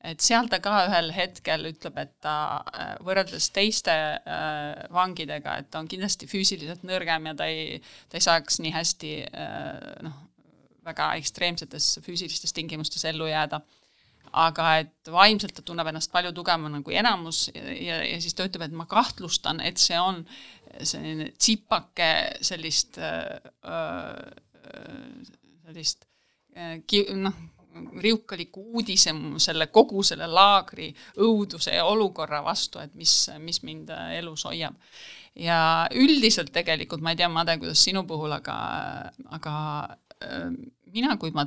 [0.00, 2.34] et seal ta ka ühel hetkel ütleb, et ta
[2.72, 8.16] äh, võrreldes teiste äh, vangidega, et ta on kindlasti füüsiliselt nõrgem ja ta ei, ta
[8.16, 9.74] ei saaks nii hästi äh,
[10.06, 10.16] noh,
[10.86, 13.60] väga ekstreemsetes füüsilistes tingimustes ellu jääda.
[14.30, 18.46] aga et vaimselt ta tunneb ennast palju tugevamana kui enamus ja, ja, ja siis ta
[18.46, 20.22] ütleb, et ma kahtlustan, et see on
[20.86, 23.40] selline tsipake sellist äh,
[25.66, 26.06] sellist
[26.86, 27.34] ki-, noh,
[28.02, 30.90] riukaliku uudise selle kogu selle laagri
[31.22, 34.76] õuduse ja olukorra vastu, et mis, mis mind elus hoiab.
[35.38, 38.56] ja üldiselt tegelikult, ma ei tea, Made, kuidas sinu puhul, aga,
[39.30, 39.54] aga
[40.24, 40.48] äh,
[40.92, 41.46] mina, kui ma,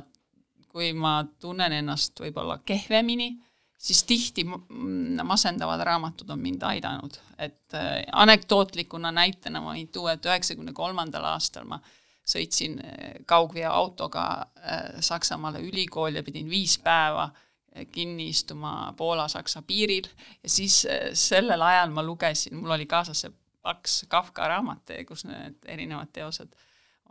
[0.72, 3.34] kui ma tunnen ennast võib-olla kehvemini,
[3.78, 10.32] siis tihti masendavad raamatud on mind aidanud, et äh, anekdootlikuna näitena ma võin tuua, et
[10.32, 17.28] üheksakümne kolmandal aastal ma äh, sõitsin eh, kaugveoautoga eh, Saksamaale ülikooli ja pidin viis päeva
[17.74, 20.08] eh, kinni istuma Poola-Saksa piiril.
[20.42, 25.60] Ja siis sellel ajal ma lugesin, mul oli kaasas see paks Kafka raamat, kus need
[25.66, 26.52] erinevad teosed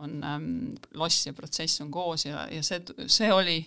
[0.02, 3.60] on ähm,, loss ja protsess on koos ja, ja see, see oli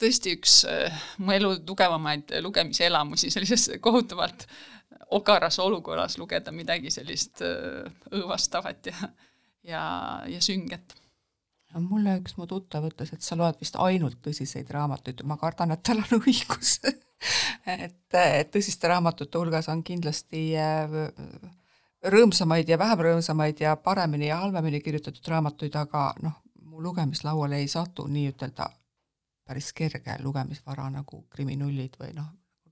[0.00, 4.46] tõesti üks äh, mu elu tugevamaid lugemiselamusi, sellises kohutavalt
[5.16, 7.84] okaras olukorras lugeda midagi sellist äh,
[8.14, 9.10] õõvastavat ja
[9.66, 9.82] ja,
[10.28, 10.96] ja sünget.
[11.74, 15.74] No mulle üks mu tuttav ütles, et sa loed vist ainult tõsiseid raamatuid, ma kardan,
[15.74, 16.80] et tal on õigus.
[17.68, 20.94] Et, et tõsiste raamatute hulgas on kindlasti äh,
[22.08, 27.68] rõõmsamaid ja vähem rõõmsamaid ja paremini ja halvemini kirjutatud raamatuid, aga noh, mu lugemislauale ei
[27.68, 28.70] satu nii-ütelda
[29.44, 32.30] päris kerge lugemisvara nagu kriminullid või noh,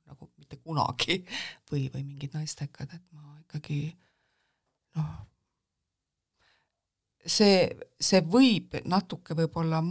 [0.09, 1.20] nagu mitte kunagi
[1.70, 3.82] või, või mingid naistekad, et ma ikkagi
[4.97, 5.12] noh,
[7.26, 7.68] see,
[8.00, 9.82] see võib natuke võib-olla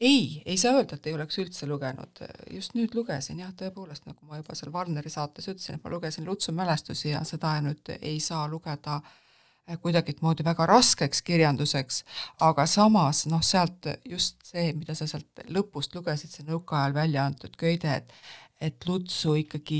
[0.00, 2.20] ei, ei saa öelda, et ei oleks üldse lugenud,
[2.52, 6.26] just nüüd lugesin jah, tõepoolest, nagu ma juba seal Warneri saates ütlesin, et ma lugesin
[6.28, 12.02] Lutsu mälestusi ja seda nüüd ei saa lugeda eh, kuidagimoodi väga raskeks kirjanduseks,
[12.44, 17.56] aga samas noh, sealt just see, mida sa sealt lõpust lugesid, see nõukaajal välja antud
[17.56, 18.12] köide, et
[18.60, 19.78] et Lutsu ikkagi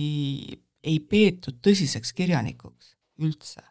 [0.84, 2.90] ei peetud tõsiseks kirjanikuks
[3.24, 3.62] üldse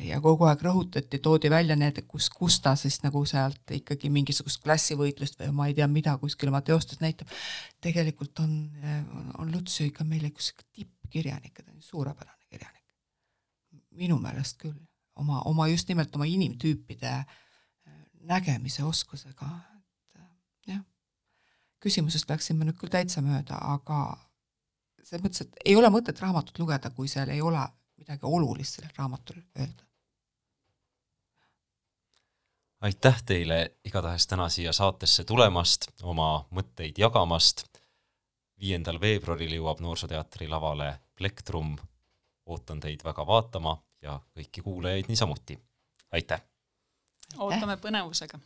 [0.00, 4.62] ja kogu aeg rõhutati, toodi välja need, kus, kus ta siis nagu sealt ikkagi mingisugust
[4.64, 7.28] klassivõitlust või ma ei tea mida kuskil oma teostes näitab.
[7.80, 8.54] tegelikult on,
[9.38, 12.84] on, Lutsju ikka meil üks tippkirjanik, ta on suurepärane kirjanik.
[13.90, 14.78] minu meelest küll,
[15.16, 17.26] oma, oma just nimelt oma inimtüüpide äh,
[18.28, 20.28] nägemise oskusega, et äh,
[20.74, 20.82] jah.
[21.80, 24.16] küsimusest läksime nüüd küll täitsa mööda, aga
[25.02, 27.66] selles mõttes, et ei ole mõtet raamatut lugeda, kui seal ei ole
[28.02, 29.84] midagi olulist sellel raamatul öelda.
[32.82, 37.66] aitäh teile igatahes täna siia saatesse tulemast, oma mõtteid jagamast.
[38.60, 41.76] viiendal veebruaril jõuab Noorsooteatri lavale Plektrum.
[42.46, 45.58] ootan teid väga vaatama ja kõiki kuulajaid niisamuti.
[46.12, 46.42] aitäh!
[47.38, 48.38] ootame põnevusega